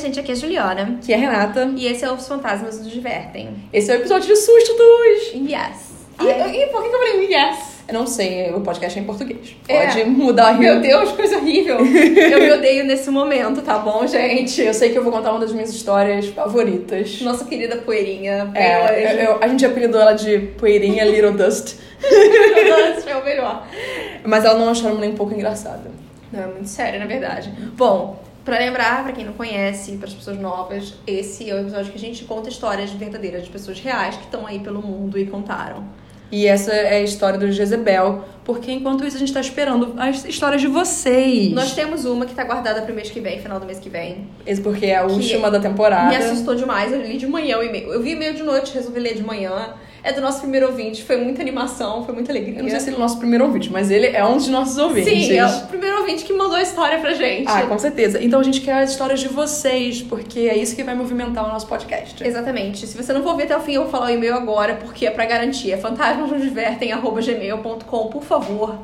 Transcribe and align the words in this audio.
gente, 0.00 0.18
aqui 0.18 0.32
é 0.32 0.34
a 0.34 0.36
Juliana. 0.38 0.98
Que 1.04 1.12
é 1.12 1.16
a 1.16 1.18
Renata. 1.18 1.72
E 1.76 1.86
esse 1.86 2.04
é 2.04 2.10
Os 2.12 2.26
Fantasmas 2.26 2.78
nos 2.78 2.90
Divertem. 2.90 3.50
Esse 3.72 3.90
é 3.90 3.94
o 3.94 3.98
episódio 3.98 4.26
de 4.28 4.36
susto 4.36 4.74
dos. 4.74 5.50
Yes. 5.50 5.90
E, 6.20 6.24
e 6.26 6.66
por 6.66 6.82
que 6.82 6.88
eu 6.88 6.92
falei 6.92 7.32
yes? 7.32 7.70
Eu 7.88 7.94
não 7.94 8.06
sei, 8.06 8.52
o 8.52 8.60
podcast 8.60 8.96
é 8.96 9.02
em 9.02 9.04
português. 9.04 9.56
É. 9.66 9.86
Pode 9.86 10.04
mudar 10.04 10.56
Meu 10.56 10.80
Deus, 10.80 11.10
coisa 11.10 11.38
horrível. 11.38 11.78
Eu 11.84 12.40
me 12.40 12.52
odeio 12.52 12.84
nesse 12.84 13.10
momento, 13.10 13.62
tá 13.62 13.78
bom, 13.80 14.06
gente? 14.06 14.62
Eu 14.62 14.72
sei 14.72 14.90
que 14.90 14.98
eu 14.98 15.02
vou 15.02 15.10
contar 15.10 15.32
uma 15.32 15.40
das 15.40 15.52
minhas 15.52 15.70
histórias 15.70 16.26
favoritas. 16.26 17.20
Nossa 17.20 17.44
querida 17.44 17.78
poeirinha. 17.78 18.48
É, 18.54 19.24
eu- 19.24 19.24
eu- 19.32 19.38
a 19.40 19.48
gente 19.48 19.66
apelidou 19.66 20.00
ela 20.00 20.12
de 20.12 20.38
Poeirinha 20.56 21.04
Little 21.04 21.32
Dust. 21.32 21.78
é 23.08 23.16
o 23.16 23.24
melhor. 23.24 23.66
Mas 24.24 24.44
ela 24.44 24.56
não 24.56 24.68
achou 24.68 24.96
nem 24.96 25.10
um 25.10 25.16
pouco 25.16 25.34
engraçada. 25.34 25.90
Não, 26.32 26.44
é 26.44 26.46
muito 26.46 26.68
sério, 26.68 27.00
na 27.00 27.06
verdade. 27.06 27.52
Bom, 27.76 28.22
pra 28.44 28.58
lembrar, 28.58 29.04
pra 29.04 29.12
quem 29.12 29.24
não 29.24 29.32
conhece, 29.32 29.92
para 29.92 30.08
as 30.08 30.14
pessoas 30.14 30.38
novas, 30.38 30.94
esse 31.06 31.48
é 31.48 31.54
o 31.54 31.60
episódio 31.60 31.90
que 31.92 31.98
a 31.98 32.00
gente 32.00 32.24
conta 32.24 32.48
histórias 32.48 32.90
verdadeiras 32.90 33.44
de 33.44 33.50
pessoas 33.50 33.80
reais 33.80 34.16
que 34.16 34.24
estão 34.24 34.46
aí 34.46 34.60
pelo 34.60 34.82
mundo 34.82 35.18
e 35.18 35.26
contaram. 35.26 35.84
E 36.32 36.46
essa 36.46 36.72
é 36.72 36.98
a 36.98 37.02
história 37.02 37.36
do 37.38 37.50
Jezebel, 37.50 38.24
porque 38.44 38.70
enquanto 38.70 39.04
isso 39.04 39.16
a 39.16 39.18
gente 39.18 39.32
tá 39.32 39.40
esperando 39.40 39.94
as 39.98 40.24
histórias 40.24 40.60
de 40.60 40.68
vocês. 40.68 41.52
Nós 41.52 41.74
temos 41.74 42.04
uma 42.04 42.24
que 42.24 42.34
tá 42.34 42.44
guardada 42.44 42.82
pro 42.82 42.94
mês 42.94 43.10
que 43.10 43.20
vem, 43.20 43.40
final 43.40 43.58
do 43.58 43.66
mês 43.66 43.80
que 43.80 43.90
vem. 43.90 44.28
Esse 44.46 44.60
porque 44.60 44.86
é 44.86 44.98
a 44.98 45.04
última 45.04 45.50
da 45.50 45.58
temporada. 45.58 46.08
Me 46.08 46.16
assustou 46.16 46.54
demais, 46.54 46.92
eu 46.92 47.02
li 47.02 47.16
de 47.16 47.26
manhã 47.26 47.58
o 47.58 47.64
e-mail. 47.64 47.92
Eu 47.92 48.00
vi 48.00 48.12
e-mail 48.12 48.34
de 48.34 48.44
noite, 48.44 48.72
resolvi 48.72 49.00
ler 49.00 49.14
de 49.14 49.24
manhã. 49.24 49.74
É 50.02 50.12
do 50.12 50.20
nosso 50.20 50.40
primeiro 50.40 50.66
ouvinte, 50.68 51.02
foi 51.04 51.16
muita 51.18 51.42
animação, 51.42 52.02
foi 52.04 52.14
muita 52.14 52.32
alegria. 52.32 52.58
Eu 52.58 52.62
não 52.62 52.70
sei 52.70 52.80
se 52.80 52.88
ele 52.88 52.96
é 52.96 52.98
o 52.98 53.02
nosso 53.02 53.18
primeiro 53.18 53.44
ouvinte, 53.44 53.70
mas 53.70 53.90
ele 53.90 54.06
é 54.06 54.24
um 54.24 54.36
dos 54.36 54.48
nossos 54.48 54.78
ouvintes. 54.78 55.26
Sim, 55.26 55.36
é 55.36 55.44
o 55.46 55.66
primeiro 55.66 55.98
ouvinte 55.98 56.24
que 56.24 56.32
mandou 56.32 56.56
a 56.56 56.62
história 56.62 56.98
pra 57.00 57.12
gente. 57.12 57.46
Ah, 57.48 57.62
com 57.66 57.78
certeza. 57.78 58.22
Então 58.22 58.40
a 58.40 58.42
gente 58.42 58.60
quer 58.62 58.82
as 58.82 58.90
histórias 58.92 59.20
de 59.20 59.28
vocês, 59.28 60.00
porque 60.02 60.40
é 60.40 60.56
isso 60.56 60.74
que 60.74 60.82
vai 60.82 60.94
movimentar 60.94 61.44
o 61.44 61.48
nosso 61.48 61.66
podcast. 61.66 62.26
Exatamente. 62.26 62.86
Se 62.86 62.96
você 62.96 63.12
não 63.12 63.22
for 63.22 63.36
ver 63.36 63.42
até 63.44 63.54
o 63.56 63.60
fim, 63.60 63.72
eu 63.74 63.82
vou 63.82 63.90
falar 63.90 64.06
o 64.06 64.10
e-mail 64.10 64.34
agora, 64.34 64.74
porque 64.76 65.06
é 65.06 65.10
pra 65.10 65.26
garantir. 65.26 65.70
É 65.72 65.76
fantasmasnosdivertem.gmail.com. 65.76 68.06
Por 68.08 68.22
favor, 68.22 68.78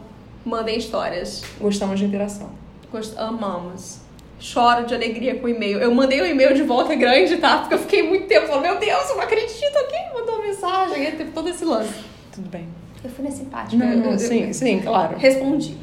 mandem 0.45 0.77
histórias. 0.79 1.43
Gostamos 1.61 1.99
de 1.99 2.05
interação. 2.07 2.51
Gost- 2.93 3.17
Amamos. 3.19 3.99
Choro 4.39 4.85
de 4.87 4.95
alegria 4.95 5.37
com 5.37 5.47
o 5.47 5.49
e-mail. 5.49 5.79
Eu 5.79 5.95
mandei 5.95 6.21
o 6.21 6.27
e-mail 6.27 6.55
de 6.55 6.63
volta 6.63 6.95
grande, 6.95 7.37
tá? 7.39 7.59
Porque 7.59 7.75
eu 7.75 7.79
fiquei 7.79 8.03
muito 8.03 8.27
tempo 8.27 8.47
falando, 8.47 8.63
meu 8.63 8.79
Deus, 8.79 9.09
eu 9.11 9.17
não 9.17 9.23
acredito, 9.23 9.87
quem 9.89 10.15
mandou 10.15 10.37
uma 10.37 10.47
mensagem? 10.47 11.07
Aí 11.07 11.13
teve 11.13 11.31
todo 11.31 11.49
esse 11.49 11.65
lance. 11.65 11.95
Tudo 12.33 12.49
bem. 12.49 12.67
Eu 13.03 13.11
fui 13.11 13.31
simpática. 13.31 13.77
Não, 13.83 13.93
eu, 13.93 13.99
não, 13.99 14.13
eu- 14.13 14.19
sim, 14.19 14.53
sim, 14.53 14.81
claro. 14.81 15.17
Respondi. 15.17 15.77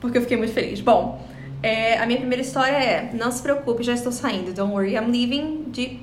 Porque 0.00 0.18
eu 0.18 0.22
fiquei 0.22 0.36
muito 0.36 0.52
feliz. 0.52 0.80
Bom, 0.80 1.20
é, 1.62 1.98
a 1.98 2.06
minha 2.06 2.18
primeira 2.18 2.42
história 2.42 2.76
é: 2.76 3.10
Não 3.12 3.30
se 3.30 3.42
preocupe, 3.42 3.82
já 3.82 3.92
estou 3.94 4.12
saindo. 4.12 4.52
Don't 4.52 4.72
worry, 4.72 4.94
I'm 4.94 5.10
leaving. 5.10 5.64
De. 5.68 5.98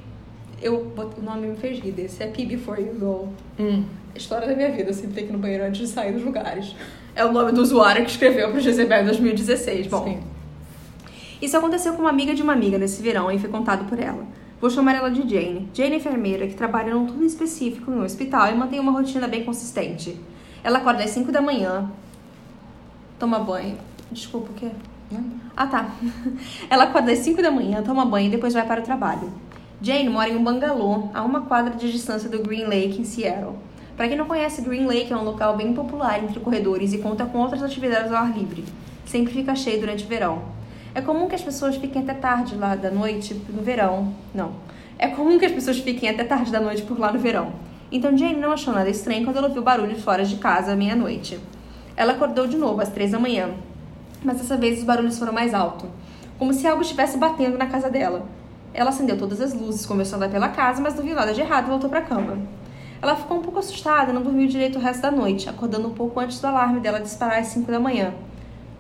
Eu, 0.62 0.94
o 0.96 1.22
nome 1.22 1.48
me 1.48 1.56
fez 1.58 1.80
rir 1.80 1.92
desse. 1.92 2.22
É 2.24 2.28
P 2.28 2.46
Before 2.46 2.82
You 2.82 2.96
Go. 3.00 3.30
Hum. 3.60 3.84
História 4.16 4.48
da 4.48 4.56
minha 4.56 4.72
vida, 4.72 4.90
eu 4.90 4.94
sempre 4.94 5.14
tenho 5.16 5.28
que 5.28 5.34
ir 5.34 5.36
no 5.36 5.40
banheiro 5.42 5.64
antes 5.64 5.82
de 5.82 5.88
sair 5.88 6.12
dos 6.14 6.24
lugares. 6.24 6.76
É 7.16 7.26
o 7.26 7.32
nome 7.32 7.52
do 7.52 7.62
usuário 7.62 8.04
que 8.06 8.12
escreveu 8.12 8.52
pro 8.52 8.60
Jezebel 8.60 9.02
em 9.02 9.06
2016. 9.06 9.88
Bom, 9.88 10.04
Sim. 10.04 10.20
Isso 11.44 11.58
aconteceu 11.58 11.94
com 11.94 12.02
uma 12.02 12.10
amiga 12.10 12.34
de 12.34 12.42
uma 12.42 12.54
amiga 12.54 12.78
nesse 12.78 13.02
verão 13.02 13.30
e 13.30 13.38
foi 13.38 13.50
contado 13.50 13.84
por 13.90 14.00
ela. 14.00 14.26
Vou 14.62 14.70
chamar 14.70 14.96
ela 14.96 15.12
de 15.12 15.28
Jane. 15.30 15.68
Jane 15.74 15.96
é 15.96 15.98
enfermeira 15.98 16.48
que 16.48 16.54
trabalha 16.54 16.94
num 16.94 17.06
turno 17.06 17.26
específico 17.26 17.92
em 17.92 17.96
um 17.96 18.04
hospital 18.04 18.50
e 18.50 18.56
mantém 18.56 18.80
uma 18.80 18.94
rotina 18.94 19.28
bem 19.28 19.44
consistente. 19.44 20.18
Ela 20.64 20.78
acorda 20.78 21.04
às 21.04 21.10
5 21.10 21.34
da 21.34 21.42
manhã, 21.42 21.92
toma 23.20 23.40
banho. 23.40 23.78
Desculpa, 24.10 24.52
o 24.52 24.54
quê? 24.54 24.70
Ah, 25.58 25.68
tá. 25.68 25.90
Ela 26.70 26.86
acorda 26.86 27.12
às 27.12 27.20
5 27.20 27.42
da 27.42 27.52
manhã, 27.52 27.84
toma 27.84 28.06
banho 28.06 28.28
e 28.28 28.32
depois 28.32 28.54
vai 28.54 28.66
para 28.66 28.80
o 28.80 28.84
trabalho. 28.86 29.30
Jane 29.82 30.10
mora 30.10 30.30
em 30.30 30.38
um 30.38 30.44
bangalô, 30.46 31.10
a 31.14 31.24
uma 31.24 31.42
quadra 31.42 31.76
de 31.76 31.92
distância 31.92 32.30
do 32.30 32.42
Green 32.42 32.64
Lake, 32.64 33.02
em 33.02 33.04
Seattle. 33.04 33.58
Para 33.98 34.08
quem 34.08 34.16
não 34.16 34.26
conhece, 34.26 34.62
Green 34.62 34.86
Lake 34.86 35.12
é 35.12 35.18
um 35.18 35.26
local 35.26 35.58
bem 35.58 35.74
popular 35.74 36.24
entre 36.24 36.40
corredores 36.40 36.94
e 36.94 37.00
conta 37.00 37.26
com 37.26 37.40
outras 37.40 37.62
atividades 37.62 38.14
ao 38.14 38.24
ar 38.24 38.32
livre. 38.32 38.64
Sempre 39.06 39.34
fica 39.34 39.54
cheio 39.54 39.82
durante 39.82 40.06
o 40.06 40.08
verão. 40.08 40.63
É 40.96 41.02
comum 41.02 41.28
que 41.28 41.34
as 41.34 41.42
pessoas 41.42 41.76
fiquem 41.76 42.04
até 42.04 42.14
tarde 42.14 42.56
lá 42.56 42.76
da 42.76 42.92
noite 42.92 43.34
no 43.50 43.64
verão. 43.64 44.14
Não. 44.34 44.54
É 45.00 45.08
comum 45.08 45.40
que 45.40 45.46
as 45.46 45.52
pessoas 45.52 45.80
fiquem 45.80 46.08
até 46.08 46.24
tarde 46.24 46.52
da 46.52 46.60
noite 46.60 46.84
por 46.84 47.00
lá 47.00 47.12
no 47.12 47.18
verão. 47.18 47.52
Então 47.92 48.16
Jane 48.16 48.36
não 48.36 48.52
achou 48.52 48.74
nada 48.74 48.90
estranho 48.90 49.24
quando 49.24 49.38
ela 49.38 49.48
ouviu 49.48 49.64
barulhos 49.64 50.04
fora 50.04 50.24
de 50.24 50.36
casa 50.36 50.74
à 50.74 50.76
meia-noite. 50.76 51.40
Ela 51.98 52.14
acordou 52.14 52.46
de 52.46 52.58
novo 52.58 52.80
às 52.80 52.90
três 52.90 53.12
da 53.12 53.20
manhã, 53.20 53.50
mas 54.24 54.38
dessa 54.38 54.56
vez 54.56 54.80
os 54.80 54.86
barulhos 54.86 55.18
foram 55.18 55.34
mais 55.34 55.54
altos, 55.54 55.90
como 56.38 56.54
se 56.54 56.68
algo 56.68 56.82
estivesse 56.82 57.18
batendo 57.18 57.58
na 57.58 57.66
casa 57.66 57.90
dela. 57.90 58.26
Ela 58.72 58.90
acendeu 58.90 59.18
todas 59.18 59.42
as 59.42 59.54
luzes, 59.54 59.86
começou 59.86 60.16
a 60.16 60.18
andar 60.18 60.30
pela 60.30 60.50
casa, 60.50 60.82
mas 60.82 60.96
não 60.96 61.04
viu 61.04 61.16
nada 61.16 61.34
de 61.34 61.42
errado 61.42 61.66
e 61.66 61.70
voltou 61.70 61.90
para 61.90 62.00
a 62.00 62.04
cama. 62.04 62.38
Ela 63.02 63.16
ficou 63.16 63.38
um 63.38 63.42
pouco 63.42 63.60
assustada 63.60 64.12
e 64.12 64.14
não 64.14 64.22
dormiu 64.22 64.48
direito 64.48 64.78
o 64.78 64.82
resto 64.82 65.02
da 65.02 65.12
noite, 65.12 65.50
acordando 65.50 65.88
um 65.88 65.94
pouco 65.94 66.20
antes 66.20 66.40
do 66.40 66.48
alarme 66.48 66.80
dela 66.80 67.00
disparar 67.00 67.40
às 67.40 67.48
5 67.48 67.72
da 67.72 67.80
manhã. 67.80 68.14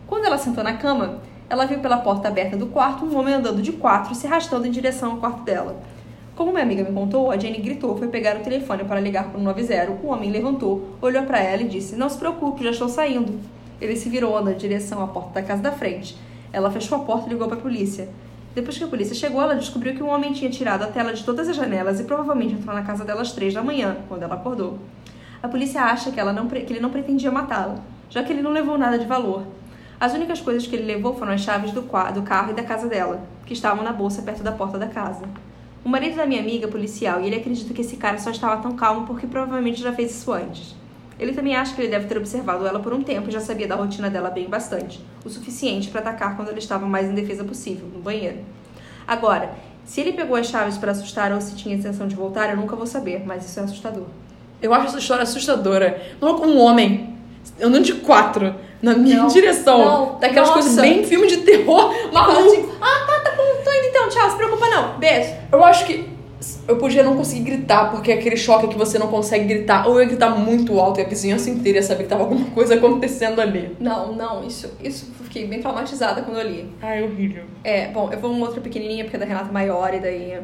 Quando 0.08 0.26
ela 0.26 0.38
sentou 0.38 0.64
na 0.64 0.74
cama, 0.74 1.20
ela 1.54 1.68
viu 1.68 1.78
pela 1.78 1.98
porta 1.98 2.30
aberta 2.30 2.58
do 2.58 2.66
quarto 2.66 3.06
um 3.06 3.16
homem 3.16 3.36
andando 3.36 3.62
de 3.62 3.74
quatro 3.74 4.16
se 4.16 4.26
arrastando 4.26 4.66
em 4.66 4.72
direção 4.72 5.12
ao 5.12 5.18
quarto 5.18 5.44
dela. 5.44 5.80
Como 6.36 6.52
minha 6.52 6.64
amiga 6.64 6.84
me 6.84 6.92
contou, 6.92 7.30
a 7.30 7.38
Jenny 7.38 7.60
gritou, 7.60 7.96
foi 7.96 8.08
pegar 8.08 8.36
o 8.38 8.40
telefone 8.40 8.84
para 8.84 9.00
ligar 9.00 9.30
para 9.30 9.40
o 9.40 9.44
90. 9.44 10.00
O 10.02 10.08
homem 10.08 10.32
levantou, 10.32 10.98
olhou 11.00 11.22
para 11.26 11.40
ela 11.40 11.62
e 11.62 11.68
disse: 11.68 11.96
Não 11.96 12.10
se 12.10 12.18
preocupe, 12.18 12.64
já 12.64 12.72
estou 12.72 12.90
saindo. 12.90 13.40
Ele 13.80 13.96
se 13.96 14.10
virou 14.10 14.44
na 14.44 14.54
direção 14.54 15.04
à 15.04 15.06
porta 15.06 15.40
da 15.40 15.44
casa 15.44 15.62
da 15.62 15.72
frente. 15.72 16.18
Ela 16.52 16.72
fechou 16.72 16.98
a 16.98 17.02
porta 17.02 17.28
e 17.28 17.30
ligou 17.30 17.48
para 17.48 17.58
a 17.58 17.62
polícia. 17.62 18.10
Depois 18.56 18.76
que 18.76 18.84
a 18.84 18.88
polícia 18.88 19.14
chegou, 19.14 19.40
ela 19.40 19.54
descobriu 19.54 19.94
que 19.94 20.02
o 20.02 20.08
homem 20.08 20.34
tinha 20.34 20.50
tirado 20.50 20.82
a 20.82 20.88
tela 20.88 21.14
de 21.14 21.24
todas 21.24 21.48
as 21.48 21.56
janelas 21.56 22.00
e 22.00 22.04
provavelmente 22.06 22.56
entrou 22.56 22.74
na 22.74 22.82
casa 22.82 23.06
dela 23.06 23.22
às 23.22 23.32
três 23.32 23.54
da 23.54 23.62
manhã, 23.62 23.98
quando 24.10 24.24
ela 24.24 24.34
acordou. 24.34 24.80
A 25.44 25.48
polícia 25.48 25.84
acha 25.84 26.10
que, 26.10 26.20
ela 26.20 26.34
não, 26.34 26.48
que 26.48 26.74
ele 26.74 26.80
não 26.80 26.90
pretendia 26.90 27.30
matá-la, 27.30 27.76
já 28.10 28.24
que 28.24 28.34
ele 28.34 28.42
não 28.42 28.52
levou 28.52 28.76
nada 28.76 28.98
de 28.98 29.06
valor. 29.06 29.44
As 30.04 30.14
únicas 30.14 30.42
coisas 30.42 30.68
que 30.68 30.76
ele 30.76 30.84
levou 30.84 31.14
foram 31.14 31.32
as 31.32 31.40
chaves 31.40 31.72
do, 31.72 31.80
do 31.82 32.22
carro 32.24 32.52
e 32.52 32.54
da 32.54 32.62
casa 32.62 32.90
dela, 32.90 33.26
que 33.46 33.54
estavam 33.54 33.86
na 33.86 33.94
bolsa 33.94 34.22
perto 34.22 34.44
da 34.44 34.52
porta 34.52 34.78
da 34.78 34.88
casa. 34.88 35.24
O 35.82 35.88
marido 35.88 36.18
da 36.18 36.26
minha 36.26 36.42
amiga 36.42 36.66
é 36.66 36.70
policial 36.70 37.22
e 37.22 37.28
ele 37.28 37.38
acredita 37.38 37.74
que 37.74 37.80
esse 37.80 37.96
cara 37.96 38.20
só 38.20 38.30
estava 38.30 38.62
tão 38.62 38.76
calmo 38.76 39.08
porque 39.08 39.26
provavelmente 39.26 39.82
já 39.82 39.94
fez 39.94 40.12
isso 40.12 40.34
antes. 40.34 40.76
Ele 41.18 41.32
também 41.32 41.56
acha 41.56 41.74
que 41.74 41.82
ele 41.82 41.88
deve 41.88 42.06
ter 42.06 42.18
observado 42.18 42.68
ela 42.68 42.82
por 42.82 42.94
um 42.94 43.02
tempo 43.02 43.30
e 43.30 43.32
já 43.32 43.40
sabia 43.40 43.66
da 43.66 43.76
rotina 43.76 44.10
dela 44.10 44.30
bem 44.30 44.50
bastante, 44.50 45.00
o 45.24 45.30
suficiente 45.30 45.90
para 45.90 46.02
atacar 46.02 46.36
quando 46.36 46.50
ela 46.50 46.60
estava 46.60 46.86
mais 46.86 47.10
indefesa 47.10 47.46
possível, 47.46 47.88
no 47.88 48.02
banheiro. 48.02 48.40
Agora, 49.08 49.54
se 49.86 50.02
ele 50.02 50.12
pegou 50.12 50.36
as 50.36 50.48
chaves 50.48 50.78
para 50.78 50.92
assustar 50.92 51.32
ou 51.32 51.40
se 51.40 51.56
tinha 51.56 51.76
intenção 51.76 52.10
de 52.10 52.16
voltar, 52.18 52.50
eu 52.50 52.58
nunca 52.58 52.76
vou 52.76 52.86
saber, 52.86 53.24
mas 53.26 53.46
isso 53.46 53.58
é 53.58 53.64
assustador. 53.64 54.08
Eu 54.62 54.74
acho 54.74 54.88
essa 54.88 55.00
história 55.00 55.24
assustadora. 55.24 56.02
Não 56.20 56.36
um 56.44 56.60
homem 56.60 57.16
andando 57.62 57.86
de 57.86 57.94
quatro 57.94 58.54
na 58.84 58.94
minha 58.94 59.18
Não, 59.22 59.28
direção. 59.28 59.80
não, 59.80 60.20
Daquelas 60.20 60.50
nossa. 60.50 60.62
coisas 60.62 60.76
bem 60.76 61.04
filme 61.06 61.26
de 61.26 61.38
terror. 61.38 61.92
Maluco. 62.12 62.40
assim, 62.50 62.70
ah, 62.82 63.06
tá, 63.08 63.20
tá 63.22 63.36
bom, 63.38 63.64
tô 63.64 63.72
indo 63.72 63.86
então, 63.88 64.10
tchau, 64.10 64.30
se 64.30 64.36
preocupa 64.36 64.70
não, 64.70 65.00
beijo. 65.00 65.34
Eu 65.50 65.64
acho 65.64 65.86
que 65.86 66.12
eu 66.68 66.76
podia 66.76 67.02
não 67.02 67.16
conseguir 67.16 67.44
gritar, 67.44 67.90
porque 67.92 68.12
é 68.12 68.16
aquele 68.16 68.36
choque 68.36 68.68
que 68.68 68.78
você 68.78 69.00
não 69.00 69.08
consegue 69.08 69.46
gritar. 69.46 69.88
Ou 69.88 69.94
eu 69.94 70.02
ia 70.02 70.08
gritar 70.08 70.32
muito 70.32 70.78
alto 70.78 71.00
e 71.00 71.04
a 71.04 71.08
vizinhança 71.08 71.50
inteira 71.50 71.78
ia 71.78 71.84
saber 71.84 72.04
que 72.04 72.10
tava 72.10 72.24
alguma 72.24 72.46
coisa 72.52 72.76
acontecendo 72.76 73.40
ali. 73.40 73.74
Não, 73.80 74.12
não, 74.14 74.44
isso, 74.46 74.70
isso 74.84 75.10
eu 75.18 75.24
fiquei 75.26 75.48
bem 75.48 75.62
traumatizada 75.62 76.22
quando 76.22 76.42
eu 76.42 76.48
li. 76.50 76.70
Ai, 76.82 77.04
horrível. 77.04 77.46
É, 77.64 77.88
bom, 77.88 78.10
eu 78.12 78.20
vou 78.20 78.32
uma 78.32 78.48
outra 78.48 78.60
pequenininha, 78.60 79.06
porque 79.06 79.16
é 79.16 79.20
da 79.20 79.26
Renata 79.26 79.52
maior, 79.52 79.94
e 79.94 80.00
daí... 80.02 80.42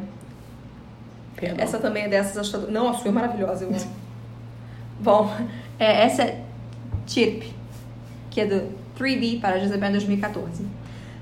Perdão. 1.35 1.57
Essa 1.63 1.77
também 1.77 2.03
é 2.03 2.07
dessas 2.07 2.37
assustadoras. 2.37 2.73
Não, 2.73 2.87
a 2.89 2.93
sua 2.93 3.09
é 3.09 3.11
maravilhosa, 3.11 3.65
eu 3.65 3.69
amo. 3.69 3.79
Bom, 5.01 5.29
é, 5.77 6.05
essa 6.05 6.23
é 6.23 6.41
Chip, 7.07 7.53
que 8.39 8.41
é 8.41 8.45
do 8.45 8.63
3D 8.97 9.41
para 9.41 9.59
Jezebel 9.59 9.89
em 9.89 9.93
2014. 9.93 10.65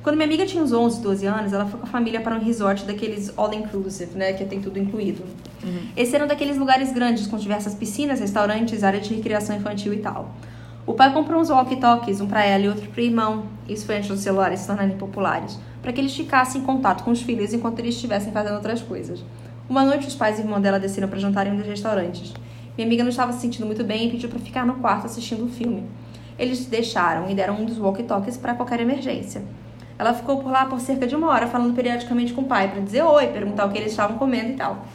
Quando 0.03 0.15
minha 0.15 0.27
amiga 0.27 0.45
tinha 0.45 0.63
uns 0.63 0.71
11, 0.71 1.01
12 1.01 1.25
anos, 1.25 1.51
ela 1.51 1.65
foi 1.65 1.79
com 1.79 1.85
a 1.85 1.89
família 1.89 2.21
para 2.21 2.35
um 2.35 2.39
resort 2.39 2.85
daqueles 2.85 3.33
all-inclusive, 3.35 4.15
né? 4.15 4.33
Que 4.33 4.45
tem 4.45 4.61
tudo 4.61 4.79
incluído. 4.79 5.23
Esse 5.97 6.15
era 6.15 6.23
um 6.23 6.27
daqueles 6.27 6.57
lugares 6.57 6.93
grandes 6.93 7.27
com 7.27 7.37
diversas 7.37 7.73
piscinas, 7.73 8.19
restaurantes, 8.19 8.83
área 8.83 8.99
de 8.99 9.13
recreação 9.13 9.57
infantil 9.57 9.93
e 9.93 9.97
tal. 9.97 10.33
O 10.85 10.93
pai 10.93 11.11
comprou 11.11 11.41
uns 11.41 11.49
walkie-talkies, 11.49 12.21
um 12.21 12.27
para 12.27 12.45
ela 12.45 12.63
e 12.63 12.69
outro 12.69 12.87
para 12.87 13.01
o 13.01 13.03
irmão. 13.03 13.45
Isso 13.67 13.85
foi 13.85 13.97
antes 13.97 14.07
dos 14.07 14.21
celulares 14.21 14.61
se 14.61 14.67
tornarem 14.67 14.95
populares, 14.95 15.59
para 15.81 15.91
que 15.91 15.99
eles 15.99 16.15
ficassem 16.15 16.61
em 16.61 16.63
contato 16.63 17.03
com 17.03 17.11
os 17.11 17.21
filhos 17.21 17.53
enquanto 17.53 17.79
eles 17.79 17.95
estivessem 17.95 18.31
fazendo 18.31 18.55
outras 18.55 18.81
coisas. 18.81 19.25
Uma 19.67 19.83
noite, 19.83 20.07
os 20.07 20.15
pais 20.15 20.37
e 20.37 20.41
irmão 20.41 20.61
dela 20.61 20.79
desceram 20.79 21.09
para 21.09 21.19
jantar 21.19 21.47
em 21.47 21.51
um 21.51 21.57
dos 21.57 21.65
restaurantes. 21.65 22.33
Minha 22.77 22.87
amiga 22.87 23.03
não 23.03 23.09
estava 23.09 23.33
se 23.33 23.41
sentindo 23.41 23.65
muito 23.65 23.83
bem 23.83 24.07
e 24.07 24.11
pediu 24.11 24.29
para 24.29 24.39
ficar 24.39 24.65
no 24.65 24.75
quarto 24.75 25.07
assistindo 25.07 25.43
um 25.43 25.49
filme. 25.49 25.83
Eles 26.37 26.65
deixaram 26.65 27.29
e 27.29 27.35
deram 27.35 27.55
um 27.55 27.65
dos 27.65 27.79
walkie-talkies 27.79 28.37
para 28.37 28.53
qualquer 28.53 28.79
emergência. 28.79 29.41
Ela 29.97 30.13
ficou 30.13 30.37
por 30.37 30.51
lá 30.51 30.65
por 30.65 30.79
cerca 30.79 31.07
de 31.07 31.15
uma 31.15 31.27
hora 31.27 31.47
falando 31.47 31.73
periodicamente 31.73 32.33
com 32.33 32.41
o 32.41 32.45
pai 32.45 32.69
para 32.69 32.81
dizer 32.81 33.01
oi, 33.01 33.27
perguntar 33.27 33.65
o 33.65 33.71
que 33.71 33.77
eles 33.77 33.91
estavam 33.91 34.17
comendo 34.17 34.51
e 34.51 34.55
tal. 34.55 34.85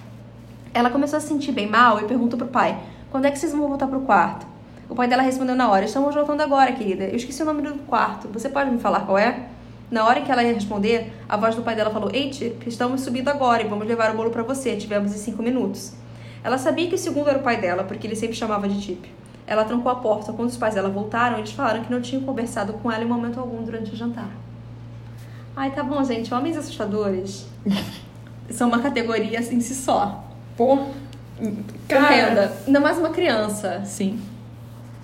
Ela 0.73 0.91
começou 0.91 1.17
a 1.17 1.21
se 1.21 1.29
sentir 1.29 1.53
bem 1.53 1.69
mal 1.69 2.01
e 2.01 2.05
perguntou 2.05 2.39
pro 2.39 2.47
pai: 2.47 2.79
quando 3.11 3.27
é 3.27 3.31
que 3.31 3.39
vocês 3.39 3.53
vão 3.53 3.69
voltar 3.69 3.89
pro 3.89 4.01
quarto? 4.01 4.47
O 4.89 4.95
pai 4.95 5.09
dela 5.09 5.23
respondeu 5.23 5.57
na 5.57 5.69
hora: 5.69 5.85
estamos 5.85 6.15
voltando 6.15 6.41
agora, 6.41 6.71
querida. 6.73 7.05
Eu 7.05 7.17
esqueci 7.17 7.43
o 7.43 7.45
nome 7.45 7.63
do 7.63 7.75
quarto. 7.81 8.29
Você 8.29 8.49
pode 8.49 8.71
me 8.71 8.79
falar 8.79 9.01
qual 9.01 9.19
é? 9.19 9.49
Na 9.91 10.07
hora 10.07 10.23
que 10.23 10.33
ela 10.33 10.43
ia 10.43 10.55
responder, 10.55 11.13
a 11.29 11.37
voz 11.37 11.55
do 11.55 11.63
pai 11.63 11.75
dela 11.75 11.91
falou: 11.91 12.11
Chip, 12.11 12.67
estamos 12.69 13.01
subindo 13.01 13.29
agora 13.29 13.63
e 13.63 13.67
vamos 13.67 13.87
levar 13.87 14.13
o 14.13 14.17
bolo 14.17 14.31
para 14.31 14.43
você. 14.43 14.77
Tivemos 14.77 15.13
em 15.15 15.19
cinco 15.19 15.43
minutos. 15.43 15.93
Ela 16.45 16.59
sabia 16.59 16.89
que 16.89 16.95
o 16.95 16.99
segundo 16.99 17.29
era 17.29 17.39
o 17.39 17.43
pai 17.43 17.61
dela, 17.61 17.85
porque 17.85 18.07
ele 18.07 18.17
sempre 18.17 18.37
chamava 18.37 18.69
de 18.69 18.81
Chip. 18.81 19.11
Ela 19.47 19.65
trancou 19.65 19.91
a 19.91 19.97
porta. 19.97 20.33
Quando 20.33 20.49
os 20.49 20.57
pais 20.57 20.75
dela 20.75 20.89
voltaram, 20.89 21.39
eles 21.39 21.53
falaram 21.53 21.83
que 21.83 21.91
não 21.91 22.01
tinham 22.01 22.23
conversado 22.23 22.75
com 22.75 22.91
ela 22.91 23.03
em 23.03 23.09
momento 23.09 23.41
algum 23.41 23.63
durante 23.63 23.93
o 23.93 23.97
jantar. 23.97 24.31
Ai, 25.57 25.71
tá 25.71 25.83
bom, 25.83 26.03
gente. 26.05 26.33
Homens 26.33 26.57
assustadores 26.57 27.47
são 28.51 28.69
uma 28.69 28.81
categoria 28.81 29.39
em 29.41 29.61
si 29.61 29.75
só. 29.75 30.25
Pô, 30.57 30.79
Cara. 31.89 32.53
Ainda 32.67 32.81
mais 32.81 32.99
uma 32.99 33.11
criança. 33.11 33.83
Sim. 33.85 34.21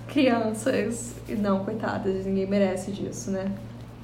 Crianças. 0.07 1.15
Não, 1.27 1.63
coitadas, 1.63 2.25
ninguém 2.25 2.47
merece 2.47 2.91
disso, 2.91 3.31
né? 3.31 3.45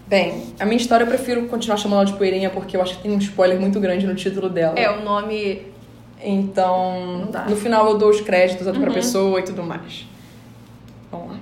Bem, 0.08 0.54
a 0.60 0.66
minha 0.66 0.78
história 0.78 1.04
eu 1.04 1.08
prefiro 1.08 1.48
continuar 1.48 1.78
chamando 1.78 2.02
ela 2.02 2.06
de 2.06 2.14
poeirinha 2.14 2.50
porque 2.52 2.78
eu 2.78 2.82
acho 2.82 2.98
que 2.98 3.04
tem 3.04 3.12
um 3.12 3.18
spoiler 3.18 3.60
muito 3.60 3.80
grande 3.80 4.06
no 4.06 4.14
título 4.14 4.50
dela. 4.50 4.78
É, 4.78 4.90
o 4.90 5.04
nome. 5.04 5.74
Então, 6.22 7.28
no 7.50 7.56
final 7.56 7.90
eu 7.90 7.98
dou 7.98 8.10
os 8.10 8.22
créditos 8.22 8.68
uhum. 8.68 8.80
pra 8.80 8.92
pessoa 8.92 9.40
e 9.40 9.44
tudo 9.44 9.64
mais. 9.64 10.06
Vamos 11.16 11.32
lá. 11.32 11.40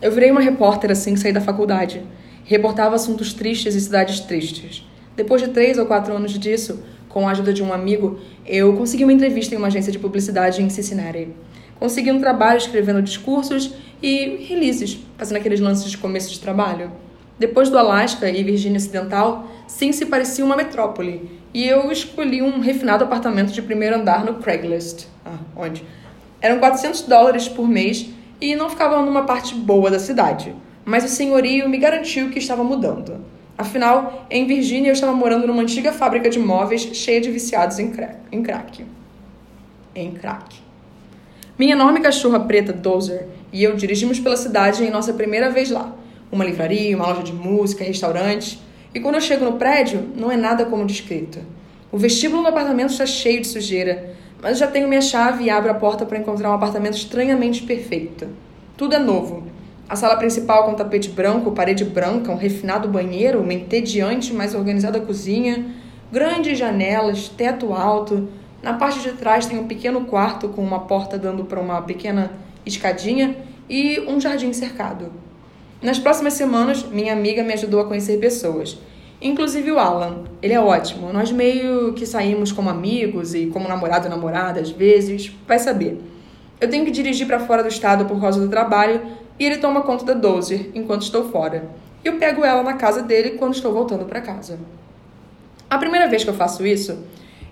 Eu 0.00 0.12
virei 0.12 0.30
uma 0.30 0.40
repórter 0.40 0.90
assim 0.90 1.14
que 1.14 1.20
saí 1.20 1.32
da 1.32 1.40
faculdade. 1.40 2.02
Reportava 2.44 2.94
assuntos 2.94 3.34
tristes 3.34 3.74
e 3.74 3.80
cidades 3.80 4.20
tristes. 4.20 4.86
Depois 5.16 5.42
de 5.42 5.48
três 5.48 5.78
ou 5.78 5.86
quatro 5.86 6.14
anos 6.14 6.38
disso, 6.38 6.82
com 7.08 7.28
a 7.28 7.32
ajuda 7.32 7.52
de 7.52 7.62
um 7.62 7.72
amigo, 7.72 8.18
eu 8.46 8.72
consegui 8.74 9.04
uma 9.04 9.12
entrevista 9.12 9.54
em 9.54 9.58
uma 9.58 9.66
agência 9.66 9.92
de 9.92 9.98
publicidade 9.98 10.62
em 10.62 10.70
Cincinnati. 10.70 11.28
Consegui 11.78 12.12
um 12.12 12.20
trabalho 12.20 12.58
escrevendo 12.58 13.02
discursos 13.02 13.74
e 14.02 14.46
releases, 14.48 14.98
fazendo 15.18 15.38
aqueles 15.38 15.60
lances 15.60 15.90
de 15.90 15.98
começo 15.98 16.30
de 16.30 16.38
trabalho. 16.38 16.92
Depois 17.38 17.68
do 17.68 17.78
Alasca 17.78 18.30
e 18.30 18.42
Virgínia 18.44 18.76
Ocidental, 18.76 19.48
Cincy 19.66 20.06
parecia 20.06 20.44
uma 20.44 20.56
metrópole, 20.56 21.40
e 21.52 21.66
eu 21.66 21.90
escolhi 21.90 22.42
um 22.42 22.60
refinado 22.60 23.02
apartamento 23.02 23.52
de 23.52 23.62
primeiro 23.62 23.96
andar 23.96 24.24
no 24.24 24.34
Craigslist. 24.34 25.06
Ah, 25.24 25.38
onde? 25.56 25.82
Eram 26.40 26.58
400 26.58 27.02
dólares 27.02 27.48
por 27.48 27.66
mês 27.66 28.08
e 28.40 28.54
não 28.54 28.70
ficava 28.70 29.02
numa 29.02 29.24
parte 29.24 29.54
boa 29.54 29.90
da 29.90 29.98
cidade, 29.98 30.54
mas 30.84 31.04
o 31.04 31.08
senhorio 31.08 31.68
me 31.68 31.78
garantiu 31.78 32.30
que 32.30 32.38
estava 32.38 32.64
mudando. 32.64 33.20
Afinal, 33.58 34.26
em 34.30 34.46
Virgínia 34.46 34.88
eu 34.88 34.94
estava 34.94 35.12
morando 35.12 35.46
numa 35.46 35.62
antiga 35.62 35.92
fábrica 35.92 36.30
de 36.30 36.38
móveis 36.38 36.80
cheia 36.94 37.20
de 37.20 37.30
viciados 37.30 37.78
em 37.78 37.90
crack. 37.90 38.16
Em 38.32 38.42
crack. 38.42 38.84
Em 39.94 40.12
crack. 40.12 40.56
Minha 41.58 41.74
enorme 41.74 42.00
cachorra 42.00 42.40
preta, 42.40 42.72
Dozer, 42.72 43.26
e 43.52 43.62
eu 43.62 43.76
dirigimos 43.76 44.18
pela 44.18 44.36
cidade 44.36 44.82
em 44.82 44.90
nossa 44.90 45.12
primeira 45.12 45.50
vez 45.50 45.70
lá 45.70 45.94
uma 46.30 46.44
livraria, 46.44 46.96
uma 46.96 47.08
loja 47.08 47.22
de 47.22 47.32
música, 47.32 47.84
restaurante. 47.84 48.60
E 48.94 49.00
quando 49.00 49.16
eu 49.16 49.20
chego 49.20 49.44
no 49.44 49.54
prédio, 49.54 50.08
não 50.16 50.30
é 50.30 50.36
nada 50.36 50.64
como 50.64 50.86
descrito. 50.86 51.40
O 51.90 51.98
vestíbulo 51.98 52.42
do 52.42 52.48
apartamento 52.48 52.90
está 52.90 53.06
cheio 53.06 53.40
de 53.40 53.48
sujeira, 53.48 54.14
mas 54.42 54.58
já 54.58 54.66
tenho 54.66 54.88
minha 54.88 55.00
chave 55.00 55.44
e 55.44 55.50
abro 55.50 55.70
a 55.70 55.74
porta 55.74 56.06
para 56.06 56.18
encontrar 56.18 56.50
um 56.50 56.54
apartamento 56.54 56.96
estranhamente 56.96 57.62
perfeito. 57.62 58.28
Tudo 58.76 58.94
é 58.94 58.98
novo. 58.98 59.44
A 59.88 59.96
sala 59.96 60.16
principal 60.16 60.64
com 60.64 60.74
tapete 60.74 61.10
branco, 61.10 61.52
parede 61.52 61.84
branca, 61.84 62.30
um 62.30 62.36
refinado 62.36 62.88
banheiro, 62.88 63.40
uma 63.40 63.52
entediante, 63.52 64.32
mais 64.32 64.54
organizada 64.54 65.00
cozinha, 65.00 65.66
grandes 66.12 66.58
janelas, 66.58 67.28
teto 67.28 67.72
alto. 67.72 68.28
Na 68.62 68.74
parte 68.74 69.00
de 69.00 69.12
trás 69.12 69.46
tem 69.46 69.58
um 69.58 69.66
pequeno 69.66 70.04
quarto 70.04 70.48
com 70.48 70.62
uma 70.62 70.80
porta 70.80 71.18
dando 71.18 71.44
para 71.44 71.60
uma 71.60 71.82
pequena 71.82 72.30
escadinha 72.64 73.36
e 73.68 74.00
um 74.06 74.20
jardim 74.20 74.52
cercado. 74.52 75.12
Nas 75.82 75.98
próximas 75.98 76.34
semanas, 76.34 76.84
minha 76.84 77.12
amiga 77.12 77.42
me 77.42 77.54
ajudou 77.54 77.80
a 77.80 77.86
conhecer 77.86 78.18
pessoas, 78.18 78.78
inclusive 79.20 79.70
o 79.70 79.78
Alan. 79.78 80.24
Ele 80.42 80.54
é 80.54 80.60
ótimo. 80.60 81.12
Nós 81.12 81.30
meio 81.30 81.92
que 81.92 82.06
saímos 82.06 82.52
como 82.52 82.70
amigos 82.70 83.34
e 83.34 83.46
como 83.46 83.68
namorado 83.68 84.06
e 84.06 84.10
namorada 84.10 84.60
às 84.60 84.70
vezes, 84.70 85.32
vai 85.46 85.58
saber. 85.58 86.00
Eu 86.60 86.68
tenho 86.68 86.84
que 86.84 86.90
dirigir 86.90 87.26
para 87.26 87.40
fora 87.40 87.62
do 87.62 87.68
estado 87.68 88.04
por 88.04 88.20
causa 88.20 88.40
do 88.40 88.48
trabalho 88.48 89.00
e 89.38 89.44
ele 89.44 89.58
toma 89.58 89.82
conta 89.82 90.04
da 90.04 90.14
Dozer 90.14 90.70
enquanto 90.74 91.02
estou 91.02 91.30
fora. 91.30 91.70
Eu 92.04 92.18
pego 92.18 92.44
ela 92.44 92.62
na 92.62 92.74
casa 92.74 93.02
dele 93.02 93.30
quando 93.30 93.54
estou 93.54 93.72
voltando 93.72 94.04
para 94.04 94.20
casa. 94.20 94.58
A 95.68 95.78
primeira 95.78 96.08
vez 96.08 96.24
que 96.24 96.30
eu 96.30 96.34
faço 96.34 96.66
isso, 96.66 96.98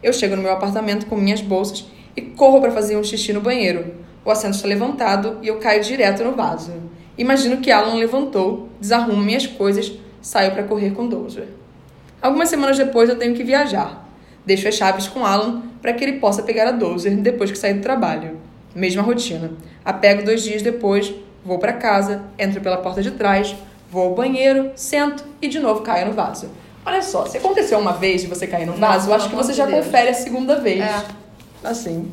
eu 0.02 0.12
chego 0.12 0.36
no 0.36 0.42
meu 0.42 0.52
apartamento 0.52 1.06
com 1.06 1.16
minhas 1.16 1.40
bolsas 1.40 1.86
e 2.16 2.22
corro 2.22 2.60
para 2.60 2.70
fazer 2.70 2.96
um 2.96 3.04
xixi 3.04 3.32
no 3.32 3.40
banheiro. 3.40 3.94
O 4.24 4.30
assento 4.30 4.54
está 4.54 4.68
levantado 4.68 5.38
e 5.42 5.48
eu 5.48 5.58
caio 5.58 5.82
direto 5.82 6.24
no 6.24 6.32
vaso. 6.32 6.72
Imagino 7.16 7.58
que 7.58 7.70
Alan 7.70 7.94
levantou, 7.94 8.68
desarruma 8.80 9.22
minhas 9.22 9.46
coisas, 9.46 9.92
saiu 10.20 10.52
para 10.52 10.64
correr 10.64 10.90
com 10.90 11.08
Dozer. 11.08 11.57
Algumas 12.20 12.48
semanas 12.48 12.76
depois 12.76 13.08
eu 13.08 13.16
tenho 13.16 13.34
que 13.34 13.44
viajar. 13.44 14.06
Deixo 14.44 14.66
as 14.66 14.74
chaves 14.74 15.06
com 15.06 15.24
Alan 15.24 15.62
para 15.80 15.92
que 15.92 16.02
ele 16.02 16.18
possa 16.18 16.42
pegar 16.42 16.66
a 16.68 16.72
Dozer 16.72 17.16
depois 17.16 17.50
que 17.50 17.58
sair 17.58 17.74
do 17.74 17.82
trabalho. 17.82 18.38
Mesma 18.74 19.02
rotina. 19.02 19.52
A 19.84 19.92
pego 19.92 20.24
dois 20.24 20.42
dias 20.42 20.62
depois, 20.62 21.12
vou 21.44 21.58
para 21.58 21.72
casa, 21.72 22.22
entro 22.38 22.60
pela 22.60 22.78
porta 22.78 23.02
de 23.02 23.12
trás, 23.12 23.54
vou 23.90 24.08
ao 24.08 24.14
banheiro, 24.14 24.70
sento 24.74 25.24
e 25.40 25.48
de 25.48 25.58
novo 25.58 25.82
caio 25.82 26.06
no 26.06 26.12
vaso. 26.12 26.48
Olha 26.84 27.02
só, 27.02 27.26
se 27.26 27.36
aconteceu 27.36 27.78
uma 27.78 27.92
vez 27.92 28.22
de 28.22 28.26
você 28.26 28.46
cair 28.46 28.66
no 28.66 28.72
vaso, 28.72 29.10
eu 29.10 29.14
acho 29.14 29.28
que 29.28 29.36
você 29.36 29.52
já 29.52 29.66
de 29.66 29.72
Deus. 29.72 29.84
confere 29.84 30.08
a 30.08 30.14
segunda 30.14 30.56
vez. 30.56 30.80
É. 30.80 31.04
Assim. 31.62 32.10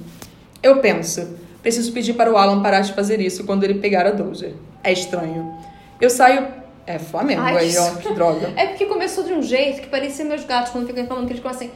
Eu 0.62 0.80
penso, 0.82 1.38
preciso 1.62 1.92
pedir 1.94 2.14
para 2.14 2.32
o 2.32 2.38
Alan 2.38 2.62
parar 2.62 2.82
de 2.82 2.94
fazer 2.94 3.22
isso 3.22 3.44
quando 3.46 3.64
ele 3.64 3.76
pegar 3.76 4.06
a 4.06 4.12
Dozer. 4.12 4.54
É 4.84 4.92
estranho. 4.92 5.54
Eu 6.02 6.10
saio. 6.10 6.65
É 6.88 7.00
Flamengo 7.00 7.42
Ai, 7.42 7.58
aí, 7.58 7.78
ó, 7.78 7.96
que 7.96 8.14
droga. 8.14 8.54
É 8.56 8.68
porque 8.68 8.86
começou 8.86 9.24
de 9.24 9.34
um 9.34 9.42
jeito 9.42 9.82
que 9.82 9.88
parecia 9.88 10.24
meus 10.24 10.44
gatos 10.44 10.72
quando 10.72 10.86
ficam 10.86 11.02
reclamando 11.02 11.28
que 11.28 11.34
eles 11.34 11.40
ficam 11.40 11.52
assim. 11.52 11.72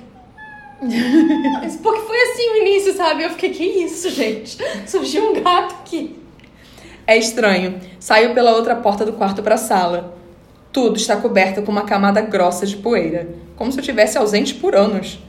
Porque 1.84 2.02
foi 2.02 2.22
assim 2.22 2.52
o 2.52 2.56
início, 2.58 2.94
sabe? 2.94 3.24
Eu 3.24 3.32
fiquei, 3.32 3.50
que 3.50 3.64
isso, 3.64 4.10
gente? 4.10 4.58
Surgiu 4.88 5.30
um 5.30 5.44
gato 5.44 5.76
aqui. 5.76 6.18
É 7.06 7.18
estranho. 7.18 7.82
Saio 8.00 8.34
pela 8.34 8.56
outra 8.56 8.78
porta 8.78 9.06
do 9.06 9.12
quarto 9.14 9.44
para 9.44 9.56
a 9.56 9.58
sala. 9.58 10.16
Tudo 10.72 10.96
está 10.96 11.18
coberto 11.18 11.64
com 11.64 11.72
uma 11.72 11.82
camada 11.82 12.22
grossa 12.22 12.66
de 12.66 12.78
poeira, 12.78 13.28
como 13.58 13.72
se 13.72 13.80
eu 13.80 13.84
tivesse 13.84 14.18
ausente 14.18 14.54
por 14.54 14.76
anos. 14.76 15.20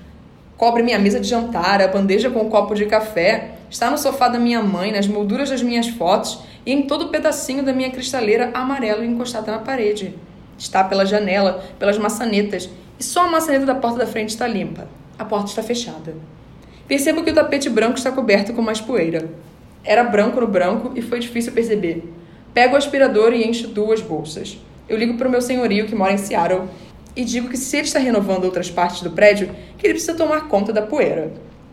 Cobre 0.56 0.82
minha 0.82 0.98
mesa 0.98 1.18
de 1.18 1.26
jantar, 1.26 1.82
a 1.82 1.88
bandeja 1.88 2.30
com 2.30 2.42
um 2.42 2.50
copo 2.50 2.74
de 2.74 2.84
café, 2.84 3.52
está 3.70 3.90
no 3.90 3.96
sofá 3.96 4.28
da 4.28 4.38
minha 4.38 4.62
mãe, 4.62 4.92
nas 4.92 5.08
molduras 5.08 5.48
das 5.48 5.62
minhas 5.62 5.88
fotos 5.88 6.42
e 6.64 6.72
em 6.72 6.82
todo 6.82 7.08
pedacinho 7.08 7.62
da 7.62 7.72
minha 7.72 7.90
cristaleira 7.90 8.50
amarelo 8.54 9.04
encostada 9.04 9.52
na 9.52 9.58
parede. 9.58 10.14
Está 10.58 10.84
pela 10.84 11.06
janela, 11.06 11.64
pelas 11.78 11.98
maçanetas, 11.98 12.68
e 12.98 13.04
só 13.04 13.24
a 13.24 13.30
maçaneta 13.30 13.64
da 13.64 13.74
porta 13.74 13.98
da 13.98 14.06
frente 14.06 14.30
está 14.30 14.46
limpa. 14.46 14.88
A 15.18 15.24
porta 15.24 15.48
está 15.48 15.62
fechada. 15.62 16.14
Percebo 16.86 17.22
que 17.22 17.30
o 17.30 17.34
tapete 17.34 17.68
branco 17.68 17.96
está 17.96 18.10
coberto 18.10 18.52
com 18.52 18.60
mais 18.60 18.80
poeira. 18.80 19.30
Era 19.84 20.04
branco 20.04 20.40
no 20.40 20.46
branco 20.46 20.92
e 20.94 21.00
foi 21.00 21.18
difícil 21.20 21.52
perceber. 21.52 22.12
Pego 22.52 22.74
o 22.74 22.76
aspirador 22.76 23.32
e 23.32 23.44
encho 23.44 23.68
duas 23.68 24.02
bolsas. 24.02 24.58
Eu 24.88 24.98
ligo 24.98 25.16
para 25.16 25.28
o 25.28 25.30
meu 25.30 25.40
senhorio 25.40 25.86
que 25.86 25.94
mora 25.94 26.12
em 26.12 26.18
Seattle 26.18 26.68
e 27.14 27.24
digo 27.24 27.48
que 27.48 27.56
se 27.56 27.76
ele 27.76 27.86
está 27.86 27.98
renovando 27.98 28.44
outras 28.44 28.70
partes 28.70 29.02
do 29.02 29.10
prédio, 29.10 29.50
que 29.78 29.86
ele 29.86 29.94
precisa 29.94 30.14
tomar 30.14 30.48
conta 30.48 30.72
da 30.72 30.82
poeira. 30.82 31.32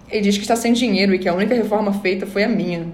Ele 0.09 0.21
diz 0.21 0.35
que 0.37 0.43
está 0.43 0.55
sem 0.55 0.71
dinheiro 0.71 1.13
e 1.13 1.19
que 1.19 1.27
a 1.27 1.33
única 1.33 1.53
reforma 1.53 1.91
feita 1.93 2.25
foi 2.25 2.43
a 2.43 2.47
minha. 2.47 2.87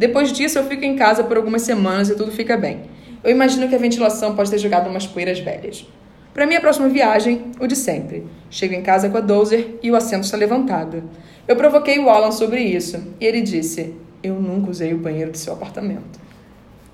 Depois 0.00 0.32
disso, 0.32 0.58
eu 0.58 0.64
fico 0.64 0.82
em 0.82 0.96
casa 0.96 1.22
por 1.22 1.36
algumas 1.36 1.60
semanas 1.60 2.08
e 2.08 2.14
tudo 2.14 2.32
fica 2.32 2.56
bem. 2.56 2.84
Eu 3.22 3.30
imagino 3.30 3.68
que 3.68 3.74
a 3.74 3.78
ventilação 3.78 4.34
pode 4.34 4.50
ter 4.50 4.56
jogado 4.56 4.88
umas 4.88 5.06
poeiras 5.06 5.38
velhas. 5.40 5.86
Para 6.32 6.46
minha 6.46 6.58
próxima 6.58 6.88
viagem, 6.88 7.52
o 7.60 7.66
de 7.66 7.76
sempre. 7.76 8.26
Chego 8.48 8.72
em 8.72 8.80
casa 8.80 9.10
com 9.10 9.18
a 9.18 9.20
Dozer 9.20 9.78
e 9.82 9.90
o 9.90 9.96
assento 9.96 10.24
está 10.24 10.38
levantado. 10.38 11.04
Eu 11.46 11.54
provoquei 11.54 11.98
o 11.98 12.08
Alan 12.08 12.32
sobre 12.32 12.62
isso 12.62 12.98
e 13.20 13.26
ele 13.26 13.42
disse: 13.42 13.94
Eu 14.22 14.36
nunca 14.36 14.70
usei 14.70 14.94
o 14.94 14.96
banheiro 14.96 15.32
do 15.32 15.36
seu 15.36 15.52
apartamento. 15.52 16.18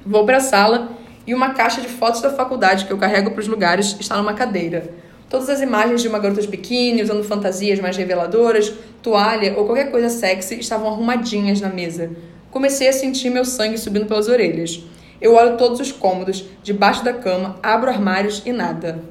Vou 0.04 0.26
para 0.26 0.38
a 0.38 0.40
sala 0.40 0.90
e 1.25 1.32
uma 1.32 1.50
caixa 1.50 1.80
de 1.80 1.86
fotos 1.86 2.20
da 2.20 2.30
faculdade 2.30 2.86
que 2.86 2.92
eu 2.92 2.98
carrego 2.98 3.30
para 3.30 3.40
os 3.40 3.46
lugares 3.46 3.96
está 4.00 4.16
numa 4.16 4.34
cadeira. 4.34 4.90
Todas 5.30 5.48
as 5.48 5.60
imagens 5.60 6.02
de 6.02 6.08
uma 6.08 6.18
garota 6.18 6.40
de 6.40 6.48
biquíni, 6.48 7.02
usando 7.02 7.22
fantasias 7.22 7.78
mais 7.78 7.96
reveladoras, 7.96 8.75
toalha 9.00 9.54
ou 9.56 9.64
qualquer 9.64 9.92
coisa 9.92 10.08
sexy 10.08 10.58
estavam 10.58 10.88
arrumadinhas 10.88 11.60
na 11.60 11.68
mesa. 11.68 12.10
Comecei 12.56 12.88
a 12.88 12.92
sentir 12.94 13.28
meu 13.28 13.44
sangue 13.44 13.76
subindo 13.76 14.06
pelas 14.06 14.28
orelhas. 14.28 14.82
Eu 15.20 15.34
olho 15.34 15.58
todos 15.58 15.78
os 15.78 15.92
cômodos, 15.92 16.42
debaixo 16.62 17.04
da 17.04 17.12
cama, 17.12 17.60
abro 17.62 17.90
armários 17.90 18.42
e 18.46 18.50
nada. 18.50 19.04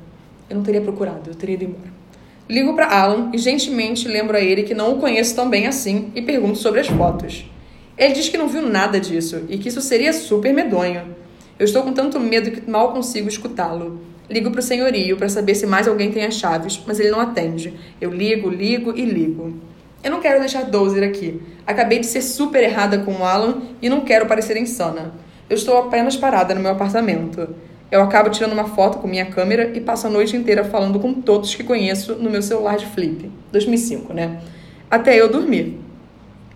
Eu 0.50 0.56
não 0.56 0.64
teria 0.64 0.82
procurado, 0.82 1.30
eu 1.30 1.36
teria 1.36 1.54
ido 1.54 1.66
embora. 1.66 1.94
Ligo 2.50 2.74
para 2.74 2.88
Alan 2.88 3.30
e 3.32 3.38
gentilmente 3.38 4.08
lembro 4.08 4.36
a 4.36 4.40
ele 4.40 4.64
que 4.64 4.74
não 4.74 4.94
o 4.94 5.00
conheço 5.00 5.36
tão 5.36 5.48
bem 5.48 5.68
assim 5.68 6.12
e 6.16 6.24
pergunto 6.24 6.58
sobre 6.58 6.80
as 6.80 6.88
fotos. 6.88 7.46
Ele 7.96 8.16
diz 8.16 8.30
que 8.30 8.38
não 8.38 8.48
viu 8.48 8.64
nada 8.68 9.00
disso 9.00 9.44
e 9.48 9.60
que 9.60 9.70
isso 9.70 9.80
seria 9.80 10.12
super 10.12 10.52
medonho. 10.52 11.16
Eu 11.60 11.66
estou 11.66 11.84
com 11.84 11.94
tanto 11.94 12.20
medo 12.20 12.50
que 12.50 12.68
mal 12.68 12.94
consigo 12.94 13.30
escutá-lo. 13.30 14.02
Ligo 14.28 14.50
para 14.50 14.60
o 14.60 14.64
senhorio 14.64 15.18
para 15.18 15.30
saber 15.30 15.54
se 15.54 15.68
mais 15.68 15.88
alguém 15.88 16.12
tem 16.12 16.26
as 16.26 16.34
chaves, 16.34 16.82
mas 16.88 17.00
ele 17.00 17.12
não 17.12 17.20
atende. 17.20 17.76
Eu 18.02 18.12
ligo, 18.12 18.50
ligo 18.50 18.92
e 18.98 19.06
ligo. 19.06 19.54
Eu 20.06 20.12
não 20.12 20.22
quero 20.22 20.40
deixar 20.40 20.66
Dozer 20.66 21.02
aqui. 21.02 21.42
Acabei 21.66 21.98
de 21.98 22.06
ser 22.06 22.22
super 22.22 22.62
errada 22.62 23.00
com 23.00 23.12
o 23.12 23.26
Alan 23.26 23.64
e 23.82 23.90
não 23.90 24.02
quero 24.02 24.28
parecer 24.28 24.56
insana. 24.56 25.14
Eu 25.50 25.56
estou 25.56 25.76
apenas 25.80 26.16
parada 26.16 26.54
no 26.54 26.62
meu 26.62 26.74
apartamento. 26.74 27.56
Eu 27.90 28.04
acabo 28.04 28.30
tirando 28.30 28.54
uma 28.54 28.66
foto 28.66 29.00
com 29.00 29.08
minha 29.08 29.26
câmera 29.26 29.72
e 29.74 29.82
passo 29.82 30.06
a 30.06 30.10
noite 30.12 30.38
inteira 30.38 30.64
falando 30.64 31.00
com 31.00 31.12
todos 31.12 31.56
que 31.56 31.64
conheço 31.64 32.14
no 32.18 32.30
meu 32.30 32.44
celular 32.44 32.78
de 32.78 32.86
flip. 32.86 33.32
2005, 33.52 34.14
né? 34.14 34.42
Até 34.92 35.20
eu 35.20 35.28
dormir. 35.28 35.80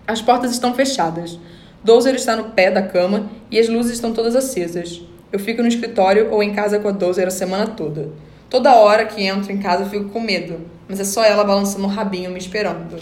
As 0.06 0.22
portas 0.22 0.52
estão 0.52 0.72
fechadas. 0.72 1.36
Dozer 1.82 2.14
está 2.14 2.36
no 2.36 2.50
pé 2.50 2.70
da 2.70 2.82
cama 2.82 3.28
e 3.50 3.58
as 3.58 3.68
luzes 3.68 3.94
estão 3.94 4.12
todas 4.12 4.36
acesas. 4.36 5.02
Eu 5.32 5.40
fico 5.40 5.60
no 5.60 5.66
escritório 5.66 6.30
ou 6.30 6.40
em 6.40 6.54
casa 6.54 6.78
com 6.78 6.86
a 6.86 6.92
Dozer 6.92 7.26
a 7.26 7.32
semana 7.32 7.66
toda. 7.66 8.10
Toda 8.48 8.76
hora 8.76 9.06
que 9.06 9.24
entro 9.24 9.50
em 9.50 9.58
casa 9.58 9.82
eu 9.82 9.88
fico 9.88 10.08
com 10.10 10.20
medo, 10.20 10.60
mas 10.88 11.00
é 11.00 11.04
só 11.04 11.24
ela 11.24 11.42
balançando 11.42 11.86
o 11.86 11.88
rabinho 11.88 12.30
me 12.30 12.38
esperando. 12.38 12.96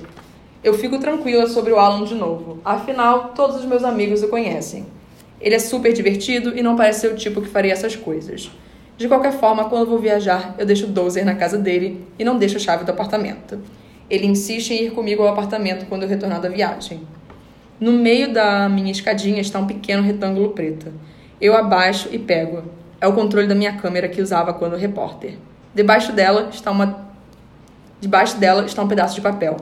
Eu 0.62 0.75
fico 0.75 0.99
tranquila 0.99 1.47
sobre 1.47 1.73
o 1.73 1.79
Alan 1.79 2.05
de 2.05 2.15
novo. 2.15 2.61
Afinal, 2.65 3.33
todos 3.35 3.57
os 3.57 3.65
meus 3.65 3.85
amigos 3.85 4.23
o 4.23 4.29
conhecem. 4.29 4.87
Ele 5.41 5.55
é 5.55 5.59
super 5.59 5.93
divertido 5.93 6.59
e 6.59 6.62
não 6.62 6.75
parece 6.75 7.03
ser 7.03 7.12
o 7.12 7.17
tipo 7.17 7.41
que 7.41 7.49
faria 7.49 7.73
essas 7.73 7.95
coisas. 7.95 8.50
De 8.97 9.07
qualquer 9.07 9.33
forma, 9.33 9.69
quando 9.69 9.88
vou 9.88 10.00
viajar, 10.00 10.57
eu 10.59 10.67
deixo 10.67 10.87
o 10.87 10.88
Dozer 10.88 11.25
na 11.25 11.37
casa 11.37 11.57
dele 11.57 12.05
e 12.19 12.25
não 12.25 12.37
deixo 12.37 12.57
a 12.57 12.61
chave 12.61 12.85
do 12.85 12.91
apartamento. 12.91 13.61
Ele 14.11 14.27
insiste 14.27 14.73
em 14.73 14.87
ir 14.87 14.91
comigo 14.91 15.23
ao 15.23 15.29
apartamento 15.29 15.87
quando 15.87 16.03
eu 16.03 16.09
retornar 16.09 16.41
da 16.41 16.49
viagem. 16.49 17.03
No 17.79 17.93
meio 17.93 18.33
da 18.33 18.69
minha 18.69 18.91
escadinha 18.91 19.41
está 19.41 19.61
um 19.61 19.67
pequeno 19.69 20.03
retângulo 20.03 20.49
preto. 20.49 20.93
Eu 21.41 21.57
abaixo 21.57 22.09
e 22.11 22.19
pego. 22.19 22.65
É 23.00 23.07
o 23.07 23.12
controle 23.12 23.47
da 23.47 23.55
minha 23.55 23.75
câmera 23.75 24.09
que 24.09 24.21
usava 24.21 24.53
quando 24.53 24.75
repórter. 24.75 25.38
Debaixo 25.73 26.11
dela 26.11 26.49
está 26.53 26.73
uma 26.73 27.07
Debaixo 28.00 28.37
dela 28.38 28.65
está 28.65 28.83
um 28.83 28.88
pedaço 28.88 29.15
de 29.15 29.21
papel. 29.21 29.57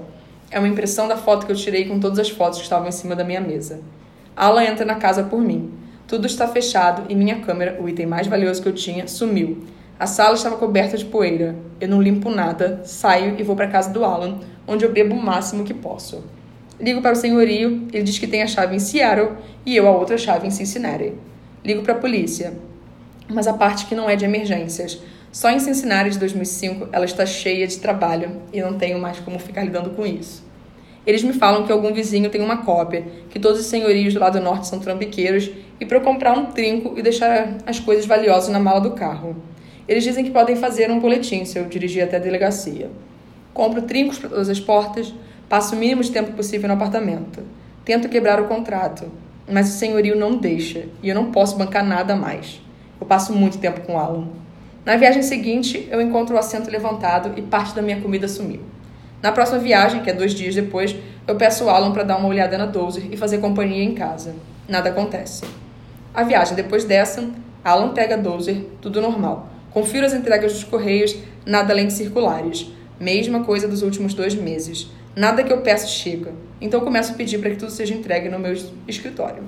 É 0.50 0.58
uma 0.58 0.68
impressão 0.68 1.08
da 1.08 1.16
foto 1.16 1.44
que 1.44 1.52
eu 1.52 1.56
tirei 1.56 1.86
com 1.86 1.98
todas 1.98 2.18
as 2.18 2.30
fotos 2.30 2.58
que 2.58 2.64
estavam 2.64 2.88
em 2.88 2.92
cima 2.92 3.16
da 3.16 3.24
minha 3.24 3.40
mesa. 3.40 3.80
Alan 4.36 4.62
entra 4.62 4.84
na 4.84 4.94
casa 4.94 5.24
por 5.24 5.40
mim. 5.40 5.72
Tudo 6.06 6.26
está 6.26 6.46
fechado 6.46 7.04
e 7.08 7.16
minha 7.16 7.40
câmera, 7.40 7.80
o 7.80 7.88
item 7.88 8.06
mais 8.06 8.28
valioso 8.28 8.62
que 8.62 8.68
eu 8.68 8.74
tinha, 8.74 9.08
sumiu. 9.08 9.64
A 9.98 10.06
sala 10.06 10.34
estava 10.34 10.56
coberta 10.56 10.96
de 10.96 11.04
poeira. 11.04 11.56
Eu 11.80 11.88
não 11.88 12.00
limpo 12.00 12.30
nada, 12.30 12.82
saio 12.84 13.34
e 13.38 13.42
vou 13.42 13.56
para 13.56 13.64
a 13.64 13.70
casa 13.70 13.90
do 13.90 14.04
Alan, 14.04 14.38
onde 14.68 14.84
eu 14.84 14.92
bebo 14.92 15.14
o 15.14 15.22
máximo 15.22 15.64
que 15.64 15.74
posso. 15.74 16.22
Ligo 16.78 17.00
para 17.00 17.12
o 17.12 17.16
senhorio, 17.16 17.88
ele 17.92 18.04
diz 18.04 18.18
que 18.18 18.26
tem 18.26 18.42
a 18.42 18.46
chave 18.46 18.76
em 18.76 18.78
Seattle 18.78 19.30
e 19.64 19.74
eu 19.74 19.88
a 19.88 19.90
outra 19.90 20.18
chave 20.18 20.46
em 20.46 20.50
Cincinnati. 20.50 21.14
Ligo 21.64 21.82
para 21.82 21.94
a 21.94 21.98
polícia, 21.98 22.52
mas 23.28 23.48
a 23.48 23.54
parte 23.54 23.86
que 23.86 23.94
não 23.94 24.08
é 24.08 24.14
de 24.14 24.24
emergências. 24.24 25.00
Só 25.36 25.50
em 25.50 25.58
Cincinnati 25.58 26.12
de 26.12 26.18
2005 26.18 26.88
ela 26.90 27.04
está 27.04 27.26
cheia 27.26 27.66
de 27.66 27.78
trabalho 27.78 28.40
e 28.54 28.62
não 28.62 28.78
tenho 28.78 28.98
mais 28.98 29.20
como 29.20 29.38
ficar 29.38 29.64
lidando 29.64 29.90
com 29.90 30.06
isso. 30.06 30.42
Eles 31.06 31.22
me 31.22 31.34
falam 31.34 31.66
que 31.66 31.70
algum 31.70 31.92
vizinho 31.92 32.30
tem 32.30 32.40
uma 32.40 32.64
cópia, 32.64 33.04
que 33.28 33.38
todos 33.38 33.60
os 33.60 33.66
senhorios 33.66 34.14
do 34.14 34.20
lado 34.20 34.40
norte 34.40 34.66
são 34.66 34.80
trambiqueiros 34.80 35.50
e 35.78 35.84
para 35.84 35.98
eu 35.98 36.00
comprar 36.00 36.32
um 36.32 36.46
trinco 36.46 36.98
e 36.98 37.02
deixar 37.02 37.58
as 37.66 37.78
coisas 37.78 38.06
valiosas 38.06 38.48
na 38.48 38.58
mala 38.58 38.80
do 38.80 38.92
carro. 38.92 39.36
Eles 39.86 40.04
dizem 40.04 40.24
que 40.24 40.30
podem 40.30 40.56
fazer 40.56 40.90
um 40.90 40.98
boletim 40.98 41.44
se 41.44 41.58
eu 41.58 41.66
dirigir 41.66 42.02
até 42.02 42.16
a 42.16 42.20
delegacia. 42.20 42.90
Compro 43.52 43.82
trincos 43.82 44.18
para 44.18 44.30
todas 44.30 44.48
as 44.48 44.58
portas, 44.58 45.12
passo 45.50 45.76
o 45.76 45.78
mínimo 45.78 46.02
de 46.02 46.12
tempo 46.12 46.32
possível 46.32 46.66
no 46.66 46.76
apartamento. 46.76 47.42
Tento 47.84 48.08
quebrar 48.08 48.40
o 48.40 48.48
contrato, 48.48 49.12
mas 49.46 49.68
o 49.68 49.76
senhorio 49.76 50.16
não 50.16 50.38
deixa 50.38 50.86
e 51.02 51.10
eu 51.10 51.14
não 51.14 51.30
posso 51.30 51.58
bancar 51.58 51.84
nada 51.84 52.16
mais. 52.16 52.58
Eu 52.98 53.06
passo 53.06 53.34
muito 53.34 53.58
tempo 53.58 53.82
com 53.82 53.98
Alan. 53.98 54.45
Na 54.86 54.94
viagem 54.94 55.20
seguinte, 55.20 55.88
eu 55.90 56.00
encontro 56.00 56.36
o 56.36 56.38
assento 56.38 56.70
levantado 56.70 57.36
e 57.36 57.42
parte 57.42 57.74
da 57.74 57.82
minha 57.82 58.00
comida 58.00 58.28
sumiu. 58.28 58.60
Na 59.20 59.32
próxima 59.32 59.58
viagem, 59.58 60.00
que 60.00 60.08
é 60.08 60.12
dois 60.12 60.32
dias 60.32 60.54
depois, 60.54 60.94
eu 61.26 61.34
peço 61.34 61.64
o 61.64 61.68
Alan 61.68 61.90
para 61.90 62.04
dar 62.04 62.16
uma 62.18 62.28
olhada 62.28 62.56
na 62.56 62.66
Dozer 62.66 63.08
e 63.10 63.16
fazer 63.16 63.38
companhia 63.38 63.82
em 63.82 63.94
casa. 63.94 64.36
Nada 64.68 64.90
acontece. 64.90 65.44
A 66.14 66.22
viagem 66.22 66.54
depois 66.54 66.84
dessa, 66.84 67.28
Alan 67.64 67.94
pega 67.94 68.14
a 68.14 68.18
Dozer, 68.18 68.64
tudo 68.80 69.00
normal. 69.00 69.48
Confiro 69.72 70.06
as 70.06 70.14
entregas 70.14 70.52
dos 70.52 70.62
correios, 70.62 71.16
nada 71.44 71.72
além 71.72 71.88
de 71.88 71.92
circulares. 71.92 72.70
Mesma 73.00 73.42
coisa 73.42 73.66
dos 73.66 73.82
últimos 73.82 74.14
dois 74.14 74.36
meses. 74.36 74.88
Nada 75.16 75.42
que 75.42 75.52
eu 75.52 75.62
peço 75.62 75.88
chega. 75.88 76.32
Então 76.60 76.78
começo 76.78 77.10
a 77.10 77.16
pedir 77.16 77.38
para 77.38 77.50
que 77.50 77.56
tudo 77.56 77.72
seja 77.72 77.92
entregue 77.92 78.28
no 78.28 78.38
meu 78.38 78.56
escritório. 78.86 79.42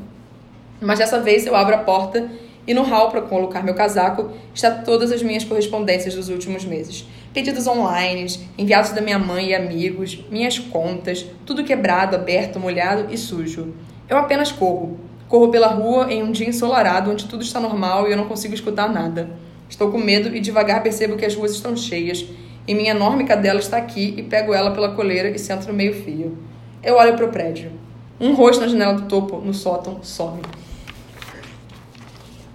Mas 0.80 0.98
dessa 0.98 1.20
vez 1.20 1.46
eu 1.46 1.54
abro 1.54 1.76
a 1.76 1.78
porta 1.78 2.28
e 2.68 2.74
no 2.74 2.82
hall 2.82 3.10
para 3.10 3.22
colocar 3.22 3.64
meu 3.64 3.74
casaco 3.74 4.30
está 4.54 4.70
todas 4.70 5.10
as 5.10 5.22
minhas 5.22 5.42
correspondências 5.42 6.14
dos 6.14 6.28
últimos 6.28 6.66
meses. 6.66 7.08
Pedidos 7.32 7.66
online, 7.66 8.26
enviados 8.58 8.90
da 8.90 9.00
minha 9.00 9.18
mãe 9.18 9.48
e 9.48 9.54
amigos, 9.54 10.22
minhas 10.30 10.58
contas, 10.58 11.24
tudo 11.46 11.64
quebrado, 11.64 12.14
aberto, 12.14 12.60
molhado 12.60 13.06
e 13.10 13.16
sujo. 13.16 13.74
Eu 14.06 14.18
apenas 14.18 14.52
corro. 14.52 15.00
Corro 15.28 15.48
pela 15.48 15.68
rua 15.68 16.12
em 16.12 16.22
um 16.22 16.30
dia 16.30 16.48
ensolarado 16.48 17.10
onde 17.10 17.24
tudo 17.24 17.42
está 17.42 17.58
normal 17.58 18.06
e 18.06 18.10
eu 18.10 18.16
não 18.18 18.28
consigo 18.28 18.52
escutar 18.52 18.92
nada. 18.92 19.30
Estou 19.68 19.90
com 19.90 19.98
medo 19.98 20.34
e 20.36 20.40
devagar 20.40 20.82
percebo 20.82 21.16
que 21.16 21.24
as 21.24 21.34
ruas 21.34 21.52
estão 21.52 21.74
cheias 21.74 22.26
e 22.66 22.74
minha 22.74 22.90
enorme 22.90 23.24
cadela 23.24 23.58
está 23.58 23.78
aqui 23.78 24.14
e 24.18 24.22
pego 24.22 24.52
ela 24.52 24.72
pela 24.72 24.90
coleira 24.90 25.30
e 25.30 25.38
sento 25.38 25.66
no 25.68 25.72
meio-fio. 25.72 26.36
Eu 26.82 26.96
olho 26.96 27.14
para 27.16 27.24
o 27.24 27.30
prédio. 27.30 27.72
Um 28.20 28.34
rosto 28.34 28.60
na 28.60 28.68
janela 28.68 28.92
do 28.92 29.02
topo, 29.08 29.38
no 29.38 29.54
sótão, 29.54 30.00
some. 30.02 30.42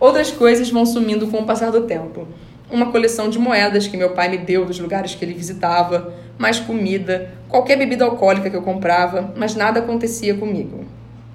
Outras 0.03 0.31
coisas 0.31 0.69
vão 0.69 0.85
sumindo 0.85 1.27
com 1.27 1.37
o 1.37 1.45
passar 1.45 1.71
do 1.71 1.83
tempo. 1.83 2.27
Uma 2.69 2.91
coleção 2.91 3.29
de 3.29 3.39
moedas 3.39 3.87
que 3.87 3.95
meu 3.95 4.09
pai 4.09 4.27
me 4.27 4.37
deu 4.37 4.65
dos 4.65 4.77
lugares 4.77 5.15
que 5.15 5.23
ele 5.23 5.33
visitava, 5.33 6.13
mais 6.37 6.59
comida, 6.59 7.31
qualquer 7.47 7.77
bebida 7.77 8.03
alcoólica 8.03 8.49
que 8.49 8.55
eu 8.57 8.61
comprava, 8.61 9.33
mas 9.37 9.55
nada 9.55 9.79
acontecia 9.79 10.35
comigo. 10.35 10.83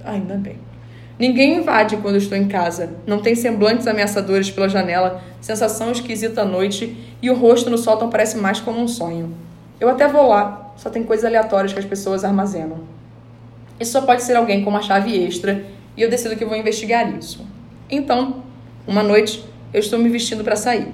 Ainda 0.05 0.35
bem. 0.35 0.57
Ninguém 1.19 1.55
invade 1.57 1.97
quando 1.97 2.17
eu 2.17 2.21
estou 2.21 2.37
em 2.37 2.47
casa. 2.47 2.91
Não 3.07 3.23
tem 3.23 3.35
semblantes 3.35 3.87
ameaçadores 3.87 4.51
pela 4.51 4.69
janela, 4.69 5.23
sensação 5.41 5.91
esquisita 5.91 6.43
à 6.43 6.45
noite 6.45 6.95
e 7.23 7.31
o 7.31 7.35
rosto 7.35 7.71
no 7.71 7.79
sótão 7.79 8.11
parece 8.11 8.37
mais 8.37 8.61
como 8.61 8.79
um 8.79 8.87
sonho. 8.87 9.35
Eu 9.81 9.89
até 9.89 10.07
vou 10.07 10.29
lá, 10.29 10.75
só 10.77 10.91
tem 10.91 11.05
coisas 11.05 11.25
aleatórias 11.25 11.73
que 11.73 11.79
as 11.79 11.87
pessoas 11.87 12.23
armazenam. 12.23 12.81
Isso 13.81 13.93
só 13.93 14.03
pode 14.03 14.23
ser 14.23 14.37
alguém 14.37 14.63
com 14.63 14.69
uma 14.69 14.83
chave 14.83 15.19
extra 15.25 15.65
e 15.97 16.03
eu 16.03 16.11
decido 16.11 16.37
que 16.37 16.45
vou 16.45 16.55
investigar 16.55 17.11
isso. 17.17 17.47
Então, 17.91 18.47
uma 18.89 19.03
noite, 19.03 19.45
eu 19.71 19.81
estou 19.81 19.99
me 19.99 20.09
vestindo 20.09 20.43
para 20.43 20.57
sair. 20.57 20.89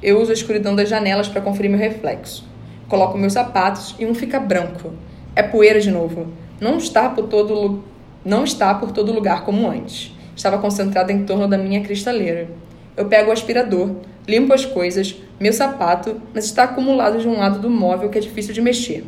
Eu 0.00 0.20
uso 0.20 0.30
a 0.30 0.34
escuridão 0.34 0.72
das 0.72 0.88
janelas 0.88 1.26
para 1.26 1.40
conferir 1.40 1.68
meu 1.68 1.80
reflexo. 1.80 2.48
Coloco 2.88 3.18
meus 3.18 3.32
sapatos 3.32 3.96
e 3.98 4.06
um 4.06 4.14
fica 4.14 4.38
branco. 4.38 4.92
É 5.34 5.42
poeira 5.42 5.80
de 5.80 5.90
novo. 5.90 6.28
Não 6.60 6.78
está 6.78 7.08
por 7.08 7.26
todo 7.26 7.82
não 8.24 8.44
está 8.44 8.72
por 8.72 8.92
todo 8.92 9.12
lugar 9.12 9.44
como 9.44 9.68
antes. 9.68 10.14
Estava 10.36 10.58
concentrada 10.58 11.12
em 11.12 11.24
torno 11.24 11.48
da 11.48 11.58
minha 11.58 11.82
cristaleira. 11.82 12.48
Eu 12.96 13.06
pego 13.06 13.30
o 13.30 13.32
aspirador, 13.32 13.96
limpo 14.28 14.54
as 14.54 14.64
coisas, 14.64 15.16
meu 15.40 15.52
sapato, 15.52 16.22
mas 16.32 16.44
está 16.44 16.62
acumulado 16.62 17.18
de 17.18 17.26
um 17.26 17.36
lado 17.36 17.58
do 17.58 17.68
móvel 17.68 18.10
que 18.10 18.18
é 18.18 18.20
difícil 18.20 18.54
de 18.54 18.62
mexer. 18.62 19.04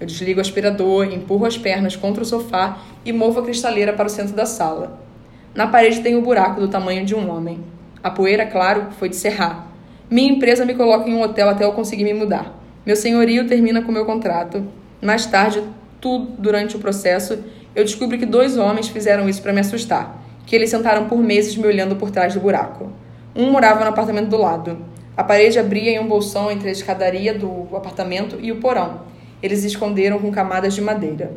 Eu 0.00 0.06
desligo 0.08 0.38
o 0.38 0.42
aspirador, 0.42 1.04
empurro 1.04 1.46
as 1.46 1.56
pernas 1.56 1.94
contra 1.94 2.24
o 2.24 2.26
sofá 2.26 2.80
e 3.04 3.12
movo 3.12 3.38
a 3.38 3.44
cristaleira 3.44 3.92
para 3.92 4.08
o 4.08 4.10
centro 4.10 4.34
da 4.34 4.44
sala. 4.44 5.09
Na 5.52 5.66
parede 5.66 6.00
tem 6.00 6.16
um 6.16 6.22
buraco 6.22 6.60
do 6.60 6.68
tamanho 6.68 7.04
de 7.04 7.12
um 7.12 7.28
homem. 7.28 7.58
A 8.02 8.08
poeira, 8.08 8.46
claro, 8.46 8.86
foi 8.98 9.08
de 9.08 9.16
serrar. 9.16 9.66
Minha 10.08 10.32
empresa 10.32 10.64
me 10.64 10.74
coloca 10.74 11.10
em 11.10 11.14
um 11.14 11.22
hotel 11.22 11.48
até 11.48 11.64
eu 11.64 11.72
conseguir 11.72 12.04
me 12.04 12.14
mudar. 12.14 12.56
Meu 12.86 12.94
senhorio 12.94 13.48
termina 13.48 13.82
com 13.82 13.90
meu 13.90 14.04
contrato. 14.04 14.64
Mais 15.02 15.26
tarde, 15.26 15.60
tudo 16.00 16.30
durante 16.38 16.76
o 16.76 16.78
processo, 16.78 17.42
eu 17.74 17.82
descubro 17.82 18.16
que 18.16 18.24
dois 18.24 18.56
homens 18.56 18.88
fizeram 18.88 19.28
isso 19.28 19.42
para 19.42 19.52
me 19.52 19.58
assustar. 19.58 20.22
Que 20.46 20.54
eles 20.54 20.70
sentaram 20.70 21.08
por 21.08 21.18
meses 21.18 21.56
me 21.56 21.66
olhando 21.66 21.96
por 21.96 22.12
trás 22.12 22.34
do 22.34 22.40
buraco. 22.40 22.92
Um 23.34 23.50
morava 23.50 23.84
no 23.84 23.90
apartamento 23.90 24.28
do 24.28 24.36
lado. 24.36 24.78
A 25.16 25.24
parede 25.24 25.58
abria 25.58 25.90
em 25.90 25.98
um 25.98 26.06
bolsão 26.06 26.48
entre 26.48 26.68
a 26.68 26.72
escadaria 26.72 27.34
do 27.34 27.76
apartamento 27.76 28.38
e 28.40 28.52
o 28.52 28.56
porão. 28.56 29.00
Eles 29.42 29.64
esconderam 29.64 30.20
com 30.20 30.30
camadas 30.30 30.74
de 30.74 30.80
madeira. 30.80 31.32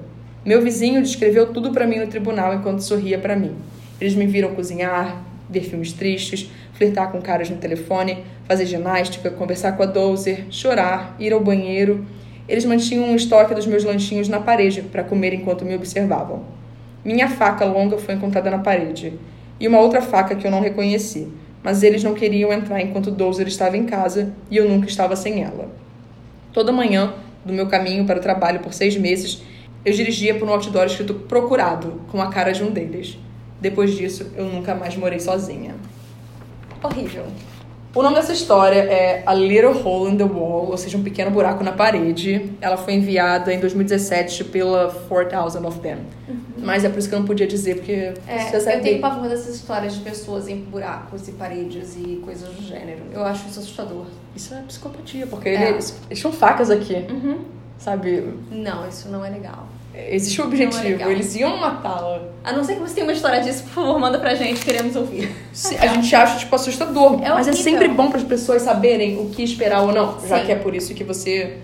Meu 0.46 0.62
vizinho 0.62 1.02
descreveu 1.02 1.48
tudo 1.52 1.72
para 1.72 1.88
mim 1.88 1.98
no 1.98 2.08
tribunal 2.08 2.54
enquanto 2.54 2.82
sorria 2.82 3.18
para 3.18 3.36
mim. 3.36 3.56
Eles 4.04 4.16
me 4.16 4.26
viram 4.26 4.54
cozinhar, 4.54 5.24
ver 5.50 5.62
filmes 5.62 5.94
tristes, 5.94 6.52
flertar 6.74 7.10
com 7.10 7.22
caras 7.22 7.50
no 7.50 7.56
telefone, 7.56 8.26
fazer 8.44 8.66
ginástica, 8.66 9.32
conversar 9.32 9.78
com 9.78 9.84
a 9.84 9.86
Dozer, 9.86 10.48
chorar, 10.50 11.16
ir 11.18 11.32
ao 11.32 11.40
banheiro. 11.40 12.06
Eles 12.46 12.66
mantinham 12.66 13.06
um 13.06 13.16
estoque 13.16 13.56
dos 13.56 13.66
meus 13.66 13.86
lanchinhos 13.86 14.28
na 14.28 14.42
parede 14.42 14.82
para 14.82 15.06
comer 15.06 15.34
enquanto 15.34 15.64
me 15.64 15.74
observavam. 15.74 16.44
Minha 17.06 17.30
faca 17.30 17.64
longa 17.64 17.98
foi 17.98 18.16
encontrada 18.16 18.52
na 18.52 18.60
parede 18.60 19.14
e 19.58 19.70
uma 19.70 19.80
outra 19.80 20.02
faca 20.02 20.36
que 20.36 20.46
eu 20.46 20.52
não 20.52 20.60
reconheci, 20.60 21.30
mas 21.64 21.82
eles 21.82 22.04
não 22.04 22.14
queriam 22.14 22.52
entrar 22.52 22.82
enquanto 22.82 23.10
Dozer 23.10 23.48
estava 23.48 23.78
em 23.78 23.86
casa 23.86 24.34
e 24.52 24.58
eu 24.58 24.68
nunca 24.68 24.86
estava 24.86 25.16
sem 25.16 25.44
ela. 25.44 25.72
Toda 26.52 26.74
manhã, 26.74 27.14
do 27.46 27.54
meu 27.54 27.68
caminho 27.68 28.04
para 28.04 28.20
o 28.20 28.22
trabalho 28.22 28.60
por 28.60 28.74
seis 28.74 28.98
meses, 28.98 29.42
eu 29.86 29.94
dirigia 29.94 30.36
por 30.36 30.46
um 30.46 30.52
outdoor 30.52 30.88
escrito 30.88 31.14
procurado, 31.14 32.02
com 32.12 32.22
a 32.22 32.28
cara 32.28 32.52
de 32.52 32.62
um 32.64 32.70
deles. 32.70 33.18
Depois 33.64 33.92
disso, 33.96 34.30
eu 34.36 34.44
nunca 34.44 34.76
mais 34.76 34.94
morei 34.98 35.22
sozinha. 35.22 35.74
Horrível. 36.84 37.24
O 37.96 38.02
nome 38.04 38.16
dessa 38.16 38.34
história 38.34 38.80
é 38.80 39.24
A 39.26 39.34
Little 39.34 39.72
Hole 39.88 40.12
in 40.12 40.18
the 40.18 40.24
Wall, 40.26 40.70
ou 40.72 40.78
seja, 40.78 40.98
um 40.98 41.04
pequeno 41.04 41.32
buraco 41.32 41.64
na 41.64 41.72
parede. 41.72 42.52
Ela 42.60 42.76
foi 42.76 42.94
enviada 42.96 43.54
em 43.54 43.60
2017 43.62 44.44
pela 44.46 44.90
4000 45.08 45.66
of 45.66 45.80
Them. 45.80 46.00
Mas 46.58 46.84
é 46.84 46.90
por 46.90 47.00
isso 47.00 47.08
que 47.08 47.16
eu 47.16 47.20
não 47.20 47.26
podia 47.26 47.48
dizer, 47.48 47.76
porque 47.76 48.14
É, 48.28 48.40
você 48.52 48.76
eu 48.76 48.82
tenho 48.82 49.00
pavor 49.00 49.30
dessas 49.30 49.56
histórias 49.56 49.94
de 49.96 50.02
pessoas 50.02 50.50
em 50.50 50.58
buracos 50.58 51.26
e 51.30 51.32
paredes 51.34 51.96
e 51.96 52.20
coisas 52.26 52.50
do 52.50 52.64
gênero. 52.64 53.00
Eu 53.14 53.24
acho 53.24 53.48
isso 53.48 53.60
assustador. 53.62 54.08
Isso 54.36 54.54
é 54.54 54.62
psicopatia, 54.64 55.26
porque 55.28 55.48
É. 55.50 55.70
eles, 55.70 55.98
eles 56.10 56.20
tinham 56.20 56.34
facas 56.34 56.70
aqui, 56.70 56.96
Uhum. 57.10 57.38
sabe? 57.78 58.28
Não, 58.52 58.90
isso 58.90 59.08
não 59.08 59.24
é 59.24 59.30
legal. 59.30 59.68
Existe 59.96 60.42
o 60.42 60.46
Não 60.46 60.52
é 60.52 60.54
objetivo, 60.56 60.84
legal. 60.84 61.12
eles 61.12 61.36
iam 61.36 61.58
matá-la. 61.58 62.22
A 62.44 62.52
não 62.52 62.64
ser 62.64 62.76
que 62.76 62.80
você 62.80 62.96
tenha 62.96 63.06
uma 63.06 63.14
história 63.14 63.42
disso, 63.42 63.64
por 63.64 63.70
favor, 63.74 64.00
manda 64.00 64.18
pra 64.18 64.34
gente, 64.34 64.64
queremos 64.66 64.96
ouvir. 64.96 65.32
A 65.80 65.88
gente 65.88 66.16
acha, 66.16 66.40
tipo, 66.40 66.56
assustador. 66.56 67.22
É 67.24 67.30
mas 67.30 67.48
é 67.48 67.54
sempre 67.54 67.88
bom 67.88 68.10
para 68.10 68.18
as 68.18 68.24
pessoas 68.24 68.64
saberem 68.64 69.20
o 69.20 69.30
que 69.30 69.44
esperar 69.44 69.82
ou 69.84 69.92
não. 69.92 70.20
Já 70.28 70.40
Sim. 70.40 70.46
que 70.46 70.52
é 70.52 70.56
por 70.56 70.74
isso 70.76 70.94
que 70.96 71.04
você 71.04 71.60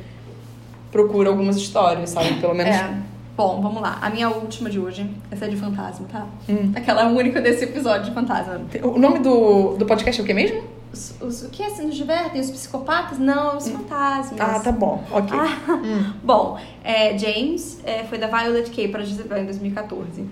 procura 0.91 1.29
algumas 1.29 1.57
histórias, 1.57 2.11
sabe? 2.11 2.35
Pelo 2.35 2.53
menos. 2.53 2.75
É. 2.75 2.93
Bom, 3.35 3.61
vamos 3.61 3.81
lá. 3.81 3.97
A 4.01 4.09
minha 4.09 4.29
última 4.29 4.69
de 4.69 4.79
hoje, 4.79 5.09
essa 5.31 5.45
é 5.45 5.47
de 5.47 5.55
fantasma, 5.55 6.05
tá? 6.11 6.27
Hum. 6.49 6.71
Aquela 6.75 7.07
única 7.07 7.41
desse 7.41 7.63
episódio 7.63 8.05
de 8.09 8.11
fantasma. 8.11 8.61
O 8.83 8.99
nome 8.99 9.19
do, 9.19 9.75
do 9.77 9.85
podcast 9.85 10.19
é 10.19 10.23
o 10.23 10.27
que 10.27 10.33
mesmo? 10.33 10.61
Os, 10.91 11.13
os- 11.21 11.43
o 11.43 11.49
que 11.49 11.61
assim 11.63 11.85
nos 11.85 11.95
divertem? 11.95 12.41
Os 12.41 12.49
psicopatas? 12.49 13.19
Não, 13.19 13.57
os 13.57 13.69
fantasmas. 13.69 14.39
Ah, 14.39 14.59
tá 14.59 14.71
bom. 14.71 15.03
Ok. 15.11 15.37
Ah, 15.37 16.13
Bom, 16.23 16.59
é, 16.83 17.17
James 17.17 17.79
é, 17.83 18.03
foi 18.05 18.17
da 18.17 18.27
Violet 18.27 18.69
K 18.71 18.87
para 18.87 19.03
Jezebel 19.03 19.37
em 19.39 19.45
2014. 19.45 20.25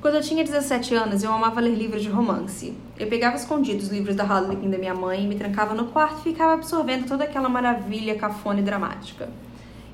Quando 0.00 0.14
eu 0.14 0.22
tinha 0.22 0.42
17 0.42 0.94
anos, 0.94 1.22
eu 1.22 1.30
amava 1.30 1.60
ler 1.60 1.74
livros 1.74 2.02
de 2.02 2.08
romance. 2.08 2.74
Eu 2.98 3.06
pegava 3.06 3.36
escondidos 3.36 3.84
os 3.86 3.90
livros 3.92 4.16
da 4.16 4.24
Harlequin 4.24 4.70
da 4.70 4.78
minha 4.78 4.94
mãe, 4.94 5.26
me 5.28 5.34
trancava 5.36 5.74
no 5.74 5.86
quarto 5.88 6.20
e 6.20 6.22
ficava 6.32 6.54
absorvendo 6.54 7.06
toda 7.06 7.24
aquela 7.24 7.48
maravilha 7.50 8.14
cafona 8.16 8.60
e 8.60 8.62
dramática. 8.62 9.28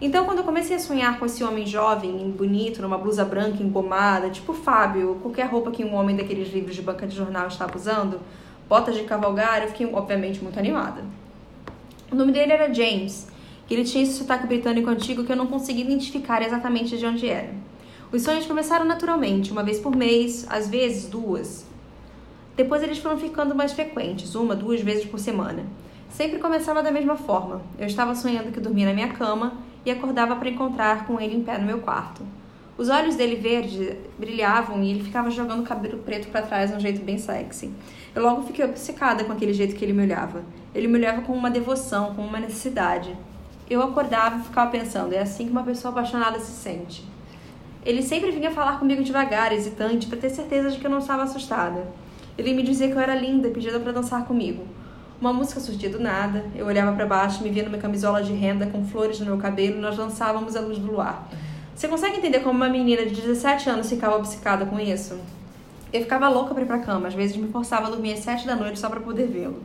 Então, 0.00 0.24
quando 0.24 0.38
eu 0.38 0.44
comecei 0.44 0.76
a 0.76 0.78
sonhar 0.78 1.18
com 1.18 1.26
esse 1.26 1.42
homem 1.42 1.66
jovem, 1.66 2.30
bonito, 2.30 2.80
numa 2.82 2.98
blusa 2.98 3.24
branca 3.24 3.62
engomada, 3.62 4.30
tipo 4.30 4.52
Fábio, 4.52 5.18
qualquer 5.22 5.46
roupa 5.48 5.70
que 5.72 5.82
um 5.84 5.94
homem 5.94 6.14
daqueles 6.14 6.52
livros 6.52 6.76
de 6.76 6.82
banca 6.82 7.06
de 7.06 7.16
jornal 7.16 7.48
estava 7.48 7.76
usando, 7.76 8.20
botas 8.68 8.96
de 8.96 9.04
cavalgar, 9.04 9.62
eu 9.62 9.68
fiquei, 9.68 9.86
obviamente, 9.92 10.42
muito 10.42 10.58
animada. 10.58 11.02
O 12.10 12.14
nome 12.14 12.32
dele 12.32 12.52
era 12.52 12.72
James, 12.72 13.28
que 13.66 13.74
ele 13.74 13.84
tinha 13.84 14.04
esse 14.04 14.14
sotaque 14.14 14.46
britânico 14.46 14.88
antigo 14.88 15.24
que 15.24 15.32
eu 15.32 15.36
não 15.36 15.46
conseguia 15.46 15.84
identificar 15.84 16.42
exatamente 16.42 16.96
de 16.96 17.04
onde 17.04 17.28
era. 17.28 17.50
Os 18.12 18.22
sonhos 18.22 18.46
começaram 18.46 18.84
naturalmente, 18.84 19.50
uma 19.50 19.64
vez 19.64 19.80
por 19.80 19.94
mês, 19.94 20.46
às 20.48 20.68
vezes 20.68 21.08
duas. 21.08 21.66
Depois 22.56 22.82
eles 22.82 22.98
foram 22.98 23.18
ficando 23.18 23.54
mais 23.54 23.72
frequentes, 23.72 24.34
uma, 24.34 24.54
duas 24.54 24.80
vezes 24.80 25.04
por 25.04 25.18
semana. 25.18 25.64
Sempre 26.08 26.38
começava 26.38 26.82
da 26.82 26.90
mesma 26.90 27.16
forma. 27.16 27.60
Eu 27.78 27.86
estava 27.86 28.14
sonhando 28.14 28.52
que 28.52 28.60
dormia 28.60 28.86
na 28.86 28.94
minha 28.94 29.08
cama 29.08 29.54
e 29.84 29.90
acordava 29.90 30.36
para 30.36 30.48
encontrar 30.48 31.06
com 31.06 31.20
ele 31.20 31.36
em 31.36 31.42
pé 31.42 31.58
no 31.58 31.66
meu 31.66 31.80
quarto. 31.80 32.22
Os 32.78 32.90
olhos 32.90 33.16
dele 33.16 33.36
verdes 33.36 33.96
brilhavam 34.18 34.82
e 34.82 34.90
ele 34.90 35.02
ficava 35.02 35.30
jogando 35.30 35.60
o 35.60 35.66
cabelo 35.66 35.98
preto 35.98 36.28
para 36.28 36.42
trás 36.42 36.70
de 36.70 36.76
um 36.76 36.80
jeito 36.80 37.02
bem 37.02 37.16
sexy. 37.16 37.72
Eu 38.14 38.22
logo 38.22 38.42
fiquei 38.42 38.64
obcecada 38.64 39.24
com 39.24 39.32
aquele 39.32 39.54
jeito 39.54 39.74
que 39.74 39.82
ele 39.82 39.94
me 39.94 40.02
olhava. 40.02 40.42
Ele 40.74 40.86
me 40.86 40.98
olhava 40.98 41.22
com 41.22 41.32
uma 41.32 41.50
devoção, 41.50 42.14
com 42.14 42.20
uma 42.20 42.38
necessidade. 42.38 43.16
Eu 43.68 43.82
acordava 43.82 44.40
e 44.40 44.42
ficava 44.42 44.70
pensando, 44.70 45.14
é 45.14 45.20
assim 45.20 45.46
que 45.46 45.52
uma 45.52 45.62
pessoa 45.62 45.90
apaixonada 45.90 46.38
se 46.38 46.52
sente. 46.52 47.02
Ele 47.82 48.02
sempre 48.02 48.30
vinha 48.30 48.50
falar 48.50 48.78
comigo 48.78 49.02
devagar, 49.02 49.52
hesitante, 49.52 50.06
para 50.06 50.18
ter 50.18 50.28
certeza 50.28 50.70
de 50.70 50.78
que 50.78 50.86
eu 50.86 50.90
não 50.90 50.98
estava 50.98 51.22
assustada. 51.22 51.86
Ele 52.36 52.52
me 52.52 52.62
dizia 52.62 52.88
que 52.88 52.94
eu 52.94 53.00
era 53.00 53.14
linda, 53.14 53.48
pedindo 53.48 53.80
para 53.80 53.92
dançar 53.92 54.26
comigo. 54.26 54.64
Uma 55.18 55.32
música 55.32 55.60
surgia 55.60 55.88
do 55.88 55.98
nada, 55.98 56.44
eu 56.54 56.66
olhava 56.66 56.92
para 56.94 57.06
baixo, 57.06 57.42
me 57.42 57.48
via 57.48 57.62
numa 57.62 57.78
camisola 57.78 58.22
de 58.22 58.34
renda 58.34 58.66
com 58.66 58.84
flores 58.84 59.18
no 59.18 59.24
meu 59.24 59.38
cabelo 59.38 59.78
e 59.78 59.80
nós 59.80 59.96
dançávamos 59.96 60.54
à 60.54 60.60
luz 60.60 60.78
do 60.78 60.92
luar. 60.92 61.26
Você 61.76 61.88
consegue 61.88 62.16
entender 62.16 62.40
como 62.40 62.56
uma 62.56 62.70
menina 62.70 63.04
de 63.04 63.14
17 63.14 63.68
anos 63.68 63.90
ficava 63.90 64.16
obcecada 64.16 64.64
com 64.64 64.80
isso? 64.80 65.20
Eu 65.92 66.00
ficava 66.00 66.26
louca 66.26 66.54
para 66.54 66.62
ir 66.62 66.66
pra 66.66 66.78
cama, 66.78 67.06
às 67.06 67.12
vezes 67.12 67.36
me 67.36 67.48
forçava 67.48 67.88
a 67.88 67.90
dormir 67.90 68.14
às 68.14 68.20
7 68.20 68.46
da 68.46 68.56
noite 68.56 68.78
só 68.78 68.88
para 68.88 68.98
poder 68.98 69.26
vê-lo. 69.26 69.62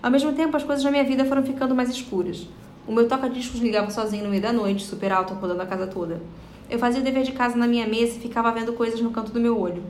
Ao 0.00 0.08
mesmo 0.08 0.32
tempo, 0.34 0.56
as 0.56 0.62
coisas 0.62 0.84
na 0.84 0.92
minha 0.92 1.02
vida 1.02 1.24
foram 1.24 1.42
ficando 1.42 1.74
mais 1.74 1.90
escuras. 1.90 2.46
O 2.86 2.92
meu 2.92 3.08
toca-discos 3.08 3.58
ligava 3.58 3.90
sozinho 3.90 4.22
no 4.22 4.30
meio 4.30 4.40
da 4.40 4.52
noite, 4.52 4.84
super 4.84 5.10
alto, 5.10 5.32
acordando 5.32 5.62
a 5.62 5.66
casa 5.66 5.88
toda. 5.88 6.22
Eu 6.70 6.78
fazia 6.78 7.00
o 7.00 7.04
dever 7.04 7.24
de 7.24 7.32
casa 7.32 7.56
na 7.56 7.66
minha 7.66 7.88
mesa 7.88 8.18
e 8.18 8.20
ficava 8.20 8.52
vendo 8.52 8.72
coisas 8.74 9.00
no 9.00 9.10
canto 9.10 9.32
do 9.32 9.40
meu 9.40 9.58
olho. 9.58 9.82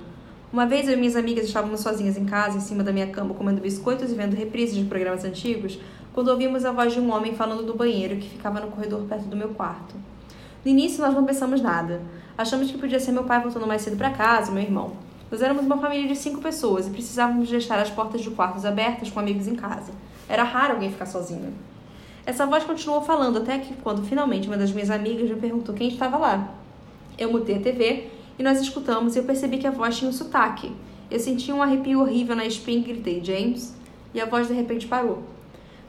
Uma 0.50 0.64
vez 0.64 0.88
eu 0.88 0.94
e 0.94 0.96
minhas 0.96 1.16
amigas 1.16 1.44
estávamos 1.44 1.80
sozinhas 1.80 2.16
em 2.16 2.24
casa, 2.24 2.56
em 2.56 2.62
cima 2.62 2.82
da 2.82 2.94
minha 2.94 3.08
cama, 3.08 3.34
comendo 3.34 3.60
biscoitos 3.60 4.10
e 4.10 4.14
vendo 4.14 4.34
reprises 4.34 4.74
de 4.74 4.84
programas 4.84 5.22
antigos, 5.22 5.78
quando 6.14 6.28
ouvimos 6.28 6.64
a 6.64 6.72
voz 6.72 6.94
de 6.94 6.98
um 7.00 7.12
homem 7.12 7.34
falando 7.34 7.62
do 7.62 7.74
banheiro 7.74 8.16
que 8.16 8.30
ficava 8.30 8.58
no 8.58 8.68
corredor 8.68 9.02
perto 9.02 9.26
do 9.26 9.36
meu 9.36 9.50
quarto. 9.50 10.11
No 10.64 10.70
início, 10.70 11.02
nós 11.02 11.14
não 11.14 11.24
pensamos 11.24 11.60
nada. 11.60 12.00
Achamos 12.38 12.70
que 12.70 12.78
podia 12.78 13.00
ser 13.00 13.10
meu 13.10 13.24
pai 13.24 13.40
voltando 13.40 13.66
mais 13.66 13.82
cedo 13.82 13.96
para 13.96 14.10
casa, 14.10 14.52
meu 14.52 14.62
irmão. 14.62 14.92
Nós 15.30 15.42
éramos 15.42 15.64
uma 15.64 15.78
família 15.78 16.06
de 16.06 16.14
cinco 16.14 16.40
pessoas 16.40 16.86
e 16.86 16.90
precisávamos 16.90 17.48
deixar 17.50 17.78
as 17.80 17.90
portas 17.90 18.20
de 18.20 18.30
quartos 18.30 18.64
abertas 18.64 19.10
com 19.10 19.18
amigos 19.18 19.48
em 19.48 19.56
casa. 19.56 19.92
Era 20.28 20.44
raro 20.44 20.74
alguém 20.74 20.92
ficar 20.92 21.06
sozinho. 21.06 21.52
Essa 22.24 22.46
voz 22.46 22.62
continuou 22.62 23.02
falando 23.02 23.38
até 23.38 23.58
que, 23.58 23.74
quando 23.74 24.04
finalmente 24.04 24.46
uma 24.46 24.56
das 24.56 24.70
minhas 24.70 24.90
amigas 24.90 25.28
me 25.28 25.36
perguntou 25.36 25.74
quem 25.74 25.88
estava 25.88 26.16
lá. 26.16 26.54
Eu 27.18 27.32
mutei 27.32 27.56
a 27.56 27.60
TV 27.60 28.08
e 28.38 28.42
nós 28.42 28.60
escutamos 28.60 29.16
e 29.16 29.18
eu 29.18 29.24
percebi 29.24 29.58
que 29.58 29.66
a 29.66 29.72
voz 29.72 29.98
tinha 29.98 30.08
um 30.08 30.12
sotaque. 30.12 30.72
Eu 31.10 31.18
senti 31.18 31.50
um 31.52 31.60
arrepio 31.60 32.00
horrível 32.00 32.36
na 32.36 32.46
espinha 32.46 32.78
e 32.78 32.82
gritei, 32.82 33.24
James, 33.24 33.74
e 34.14 34.20
a 34.20 34.26
voz 34.26 34.46
de 34.46 34.54
repente 34.54 34.86
parou. 34.86 35.24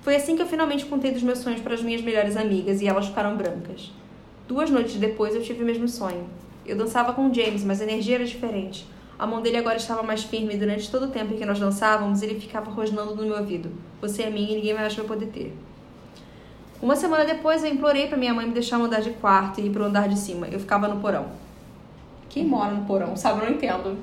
Foi 0.02 0.16
assim 0.16 0.36
que 0.36 0.42
eu 0.42 0.48
finalmente 0.48 0.86
contei 0.86 1.12
dos 1.12 1.22
meus 1.22 1.40
sonhos 1.40 1.62
para 1.62 1.76
as 1.76 1.82
minhas 1.84 2.02
melhores 2.02 2.36
amigas 2.36 2.82
e 2.82 2.88
elas 2.88 3.06
ficaram 3.06 3.38
brancas. 3.38 3.92
Duas 4.48 4.70
noites 4.70 4.96
depois 4.96 5.34
eu 5.36 5.42
tive 5.42 5.64
o 5.64 5.66
mesmo 5.66 5.88
sonho. 5.88 6.26
Eu 6.66 6.76
dançava 6.78 7.14
com 7.14 7.34
James, 7.34 7.64
mas 7.64 7.82
a 7.82 7.84
energia 7.84 8.16
era 8.16 8.26
diferente. 8.26 8.86
A 9.18 9.28
mão 9.28 9.42
dele 9.42 9.58
agora 9.58 9.78
estava 9.78 10.02
mais 10.04 10.24
firme 10.24 10.54
e 10.56 10.58
durante 10.58 10.90
todo 10.90 11.06
o 11.06 11.08
tempo 11.10 11.34
em 11.34 11.38
que 11.38 11.46
nós 11.46 11.60
dançávamos, 11.60 12.22
ele 12.22 12.40
ficava 12.40 12.70
rosnando 12.72 13.16
no 13.16 13.24
meu 13.26 13.38
ouvido. 13.38 13.70
Você 14.02 14.24
é 14.24 14.30
minha 14.30 14.52
e 14.52 14.56
ninguém 14.56 14.74
mais 14.74 14.94
vai 14.96 15.06
poder 15.06 15.28
ter. 15.28 15.56
Uma 16.82 16.96
semana 16.96 17.24
depois, 17.24 17.64
eu 17.64 17.70
implorei 17.72 18.08
para 18.08 18.18
minha 18.18 18.34
mãe 18.34 18.46
me 18.46 18.54
deixar 18.54 18.78
mudar 18.78 19.00
de 19.00 19.12
quarto 19.12 19.62
e 19.62 19.68
ir 19.68 19.70
pro 19.70 19.86
andar 19.86 20.10
de 20.10 20.18
cima. 20.20 20.48
Eu 20.48 20.60
ficava 20.60 20.88
no 20.88 21.00
porão. 21.00 21.28
Quem 22.30 22.44
mora 22.46 22.72
no 22.72 22.84
porão, 22.86 23.16
sabe? 23.16 23.40
Eu 23.42 23.46
não 23.46 23.54
entendo. 23.54 23.98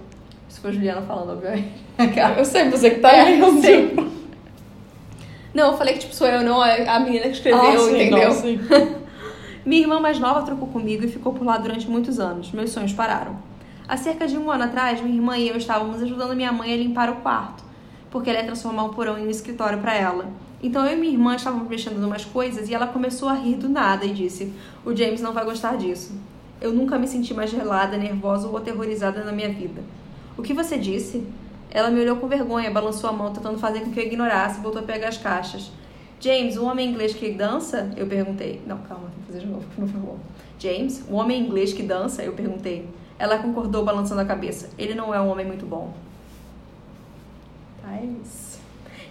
Isso 0.48 0.60
foi 0.60 0.70
a 0.70 0.72
Juliana 0.72 1.02
falando, 1.02 1.32
obviamente. 1.32 1.68
Eu 2.38 2.44
sei, 2.44 2.70
você 2.70 2.90
que 2.90 3.00
tá 3.00 3.12
É, 3.14 3.38
eu 3.38 3.50
rindo. 3.50 3.60
sei. 3.60 3.94
Não, 5.52 5.72
eu 5.72 5.76
falei 5.76 5.94
que 5.94 6.00
tipo, 6.00 6.14
sou 6.14 6.26
eu, 6.28 6.42
não 6.42 6.60
a 6.62 6.72
a 6.96 7.00
menina 7.00 7.24
que 7.24 7.32
escreveu, 7.32 7.60
Ah, 7.60 7.76
sim, 7.78 7.94
entendeu? 7.96 8.28
não, 8.28 8.32
sim. 8.32 8.60
Minha 9.64 9.82
irmã 9.82 10.00
mais 10.00 10.18
nova 10.18 10.40
trocou 10.42 10.68
comigo 10.68 11.04
e 11.04 11.08
ficou 11.08 11.34
por 11.34 11.44
lá 11.44 11.58
durante 11.58 11.86
muitos 11.86 12.18
anos. 12.18 12.50
Meus 12.50 12.70
sonhos 12.70 12.94
pararam. 12.94 13.36
Há 13.86 13.94
cerca 13.94 14.26
de 14.26 14.38
um 14.38 14.50
ano 14.50 14.64
atrás, 14.64 15.02
minha 15.02 15.14
irmã 15.14 15.36
e 15.36 15.48
eu 15.48 15.56
estávamos 15.56 16.02
ajudando 16.02 16.34
minha 16.34 16.50
mãe 16.50 16.72
a 16.72 16.76
limpar 16.76 17.10
o 17.10 17.16
quarto, 17.16 17.62
porque 18.10 18.30
ela 18.30 18.38
ia 18.38 18.46
transformar 18.46 18.84
o 18.84 18.88
porão 18.88 19.18
em 19.18 19.26
um 19.26 19.30
escritório 19.30 19.78
para 19.78 19.94
ela. 19.94 20.30
Então 20.62 20.86
eu 20.86 20.96
e 20.96 21.00
minha 21.00 21.12
irmã 21.12 21.36
estávamos 21.36 21.68
mexendo 21.68 22.00
em 22.00 22.04
umas 22.04 22.24
coisas 22.24 22.70
e 22.70 22.74
ela 22.74 22.86
começou 22.86 23.28
a 23.28 23.34
rir 23.34 23.56
do 23.56 23.68
nada 23.68 24.06
e 24.06 24.14
disse: 24.14 24.50
O 24.82 24.96
James 24.96 25.20
não 25.20 25.34
vai 25.34 25.44
gostar 25.44 25.76
disso. 25.76 26.18
Eu 26.58 26.72
nunca 26.72 26.98
me 26.98 27.06
senti 27.06 27.34
mais 27.34 27.50
gelada, 27.50 27.98
nervosa 27.98 28.48
ou 28.48 28.56
aterrorizada 28.56 29.22
na 29.24 29.32
minha 29.32 29.50
vida. 29.50 29.82
O 30.38 30.42
que 30.42 30.54
você 30.54 30.78
disse? 30.78 31.26
Ela 31.70 31.90
me 31.90 32.00
olhou 32.00 32.16
com 32.16 32.26
vergonha, 32.26 32.70
balançou 32.70 33.10
a 33.10 33.12
mão, 33.12 33.30
tentando 33.30 33.58
fazer 33.58 33.80
com 33.80 33.90
que 33.90 34.00
eu 34.00 34.04
ignorasse 34.04 34.58
e 34.58 34.62
voltou 34.62 34.80
a 34.80 34.84
pegar 34.84 35.08
as 35.08 35.18
caixas. 35.18 35.70
James, 36.20 36.58
o 36.58 36.66
homem 36.66 36.90
inglês 36.90 37.14
que 37.14 37.32
dança? 37.32 37.90
Eu 37.96 38.06
perguntei. 38.06 38.60
Não, 38.66 38.76
calma, 38.78 39.04
vou 39.04 39.26
fazer 39.26 39.40
de 39.40 39.46
novo, 39.46 39.64
por 39.74 39.88
favor. 39.88 40.16
James, 40.58 41.02
o 41.08 41.14
homem 41.14 41.40
inglês 41.40 41.72
que 41.72 41.82
dança? 41.82 42.22
Eu 42.22 42.34
perguntei. 42.34 42.86
Ela 43.18 43.38
concordou, 43.38 43.82
balançando 43.84 44.20
a 44.20 44.24
cabeça. 44.26 44.68
Ele 44.78 44.94
não 44.94 45.14
é 45.14 45.20
um 45.20 45.30
homem 45.30 45.46
muito 45.46 45.64
bom. 45.64 45.92
Mas. 47.82 48.60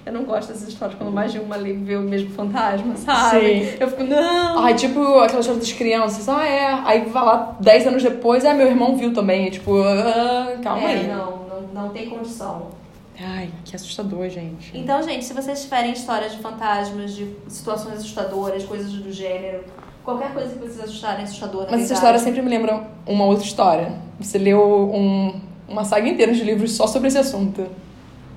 Eu 0.06 0.14
não 0.14 0.24
gosto 0.24 0.50
dessas 0.50 0.70
histórias 0.70 0.98
quando 0.98 1.12
mais 1.12 1.32
de 1.32 1.40
uma 1.40 1.58
vê 1.58 1.96
o 1.96 2.02
mesmo 2.02 2.30
fantasma, 2.30 2.96
sabe? 2.96 3.66
Sim. 3.66 3.78
Eu 3.80 3.88
fico, 3.88 4.04
não! 4.04 4.60
Ai, 4.60 4.76
tipo 4.76 5.02
aquela 5.20 5.40
história 5.40 5.60
das 5.60 5.74
crianças. 5.74 6.30
Ah, 6.30 6.48
é. 6.48 6.82
Aí 6.86 7.06
vai 7.06 7.26
lá 7.26 7.58
10 7.60 7.88
anos 7.88 8.04
depois, 8.04 8.46
ah, 8.46 8.54
meu 8.54 8.68
irmão 8.68 8.96
viu 8.96 9.14
também. 9.14 9.48
É 9.48 9.50
tipo, 9.50 9.82
ah, 9.82 10.58
calma 10.64 10.84
é, 10.84 10.94
aí. 10.94 11.08
não, 11.08 11.48
não, 11.48 11.62
não 11.74 11.90
tem 11.90 12.08
condição. 12.08 12.79
Ai, 13.22 13.50
que 13.66 13.76
assustador, 13.76 14.30
gente. 14.30 14.72
Então, 14.74 15.02
gente, 15.04 15.26
se 15.26 15.34
vocês 15.34 15.62
tiverem 15.64 15.92
histórias 15.92 16.32
de 16.32 16.40
fantasmas, 16.40 17.14
de 17.16 17.28
situações 17.48 17.98
assustadoras, 17.98 18.64
coisas 18.64 18.92
do 18.92 19.12
gênero, 19.12 19.64
qualquer 20.04 20.34
coisa 20.34 20.54
que 20.54 20.60
vocês 20.60 20.80
acharem 20.80 21.24
assustadora. 21.24 21.68
Mas 21.70 21.82
essa 21.82 21.94
verdade, 21.94 21.94
história 21.94 22.20
sempre 22.20 22.42
me 22.42 22.50
lembra 22.50 22.88
uma 23.06 23.26
outra 23.26 23.44
história. 23.44 23.92
Você 24.20 24.38
leu 24.38 24.62
um, 24.94 25.40
uma 25.68 25.84
saga 25.84 26.08
inteira 26.08 26.34
de 26.34 26.44
livros 26.44 26.72
só 26.72 26.88
sobre 26.88 27.10
esse 27.10 27.18
assunto. 27.18 27.68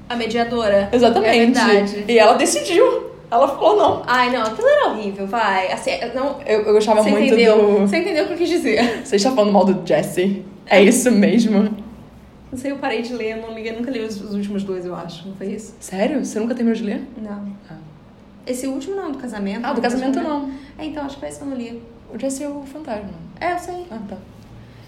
A 0.09 0.16
mediadora. 0.16 0.88
Exatamente. 0.92 1.29
É 1.38 1.47
verdade. 1.47 2.05
E 2.09 2.18
ela 2.18 2.35
decidiu. 2.35 3.12
Ela 3.31 3.49
falou 3.49 3.77
não. 3.77 4.03
Ai, 4.07 4.31
não, 4.31 4.42
aquilo 4.42 4.68
era 4.68 4.90
horrível, 4.90 5.27
vai. 5.27 5.73
Assim, 5.73 5.92
não, 6.14 6.40
Eu, 6.45 6.62
eu 6.62 6.75
gostava 6.75 7.03
você 7.03 7.11
muito 7.11 7.29
entendeu? 7.29 7.57
do. 7.57 7.79
Você 7.79 7.97
entendeu 7.99 8.25
o 8.25 8.27
que 8.27 8.33
eu 8.35 8.38
quis 8.38 8.49
dizer. 8.49 9.01
Você 9.05 9.16
está 9.16 9.31
falando 9.31 9.53
mal 9.53 9.64
do 9.64 9.87
Jesse. 9.87 10.45
É 10.66 10.83
isso 10.83 11.11
mesmo. 11.11 11.71
Não 12.52 12.58
sei, 12.58 12.70
eu 12.70 12.76
parei 12.76 13.00
de 13.00 13.14
ler, 13.14 13.36
não 13.36 13.54
li, 13.54 13.72
nunca 13.72 13.90
li 13.90 14.00
os, 14.00 14.20
os 14.20 14.34
últimos 14.34 14.62
dois, 14.62 14.84
eu 14.84 14.94
acho. 14.94 15.26
Não 15.26 15.34
foi 15.34 15.46
isso? 15.46 15.74
Sério? 15.80 16.22
Você 16.22 16.38
nunca 16.38 16.54
terminou 16.54 16.78
de 16.78 16.84
ler? 16.84 17.02
Não. 17.16 17.50
Ah. 17.70 17.78
Esse 18.46 18.66
último 18.66 18.94
não, 18.94 19.10
do 19.10 19.16
casamento. 19.16 19.64
Ah, 19.64 19.72
do 19.72 19.80
casamento 19.80 20.20
não. 20.20 20.52
É, 20.76 20.84
então, 20.84 21.02
acho 21.02 21.14
que 21.14 21.20
foi 21.20 21.30
esse 21.30 21.38
que 21.38 21.44
eu 21.44 21.48
não 21.48 21.56
li. 21.56 21.82
O 22.12 22.18
Jesse 22.18 22.44
é 22.44 22.48
o 22.48 22.62
fantasma. 22.64 23.08
É, 23.40 23.54
eu 23.54 23.58
sei. 23.58 23.86
Ah, 23.90 23.98
tá. 24.06 24.18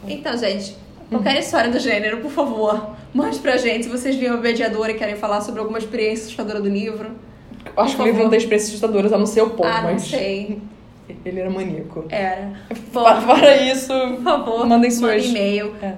Então, 0.07 0.37
gente, 0.37 0.77
qualquer 1.09 1.39
história 1.39 1.71
do 1.71 1.79
gênero, 1.79 2.19
por 2.19 2.31
favor, 2.31 2.91
mande 3.15 3.39
pra 3.39 3.57
gente. 3.57 3.85
Se 3.85 3.91
vocês 3.91 4.15
viram 4.17 4.35
a 4.35 4.41
mediadora 4.41 4.93
e 4.93 4.95
querem 4.95 5.17
falar 5.17 5.41
sobre 5.41 5.61
alguma 5.61 5.79
experiência 5.79 6.25
assustadora 6.25 6.61
do 6.61 6.69
livro. 6.69 7.13
Eu 7.65 7.83
acho 7.83 7.97
que 7.97 8.03
o 8.03 8.05
livro 8.05 8.23
não 8.23 8.29
tem 8.29 8.39
experiências 8.39 8.71
assustadoras, 8.73 9.11
a 9.11 9.17
não 9.17 9.25
ser 9.25 9.41
o 9.41 9.51
Paul, 9.51 9.67
ah, 9.67 9.81
não 9.81 9.93
mas 9.93 10.03
sei. 10.03 10.61
Ele 11.25 11.41
era 11.41 11.51
maníaco. 11.51 12.05
Era. 12.09 12.53
Fora, 12.93 13.21
fora 13.21 13.57
isso, 13.63 13.93
por 14.17 14.23
favor, 14.23 14.67
mandem 14.67 14.91
suas. 14.91 15.27
e-mail. 15.27 15.75
É. 15.83 15.95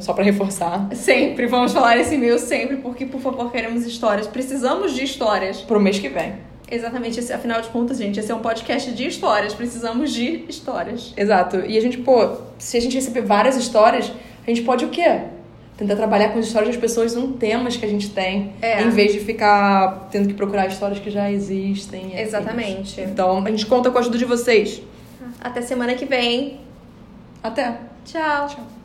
Só 0.00 0.12
pra 0.12 0.24
reforçar. 0.24 0.88
Sempre, 0.94 1.46
vamos 1.46 1.72
falar 1.72 1.98
esse 1.98 2.14
e-mail 2.14 2.38
sempre, 2.38 2.76
porque, 2.78 3.04
por 3.04 3.20
favor, 3.20 3.52
queremos 3.52 3.84
histórias. 3.86 4.26
Precisamos 4.26 4.94
de 4.94 5.04
histórias. 5.04 5.60
Pro 5.60 5.78
mês 5.78 5.98
que 5.98 6.08
vem. 6.08 6.34
Exatamente, 6.70 7.20
esse, 7.20 7.30
afinal 7.30 7.60
de 7.60 7.68
contas, 7.68 7.98
gente, 7.98 8.18
esse 8.18 8.32
é 8.32 8.34
um 8.34 8.40
podcast 8.40 8.90
de 8.92 9.06
histórias. 9.06 9.52
Precisamos 9.52 10.10
de 10.10 10.46
histórias. 10.48 11.12
Exato. 11.14 11.60
E 11.66 11.76
a 11.76 11.80
gente, 11.82 11.98
pô, 11.98 12.38
se 12.58 12.78
a 12.78 12.80
gente 12.80 12.94
receber 12.94 13.20
várias 13.20 13.56
histórias, 13.56 14.10
a 14.46 14.50
gente 14.50 14.62
pode 14.62 14.84
o 14.86 14.88
quê? 14.88 15.20
Tentar 15.82 15.96
trabalhar 15.96 16.28
com 16.28 16.38
as 16.38 16.46
histórias 16.46 16.70
das 16.70 16.80
pessoas 16.80 17.16
em 17.16 17.32
temas 17.32 17.76
que 17.76 17.84
a 17.84 17.88
gente 17.88 18.08
tem. 18.10 18.52
É. 18.62 18.84
Em 18.84 18.90
vez 18.90 19.12
de 19.12 19.18
ficar 19.18 20.06
tendo 20.12 20.28
que 20.28 20.34
procurar 20.34 20.68
histórias 20.68 21.00
que 21.00 21.10
já 21.10 21.28
existem. 21.28 22.16
Exatamente. 22.20 23.00
Então, 23.00 23.44
a 23.44 23.50
gente 23.50 23.66
conta 23.66 23.90
com 23.90 23.98
a 23.98 24.00
ajuda 24.00 24.16
de 24.16 24.24
vocês. 24.24 24.80
Até 25.40 25.60
semana 25.60 25.96
que 25.96 26.04
vem. 26.04 26.60
Até. 27.42 27.80
Tchau. 28.04 28.46
Tchau. 28.46 28.81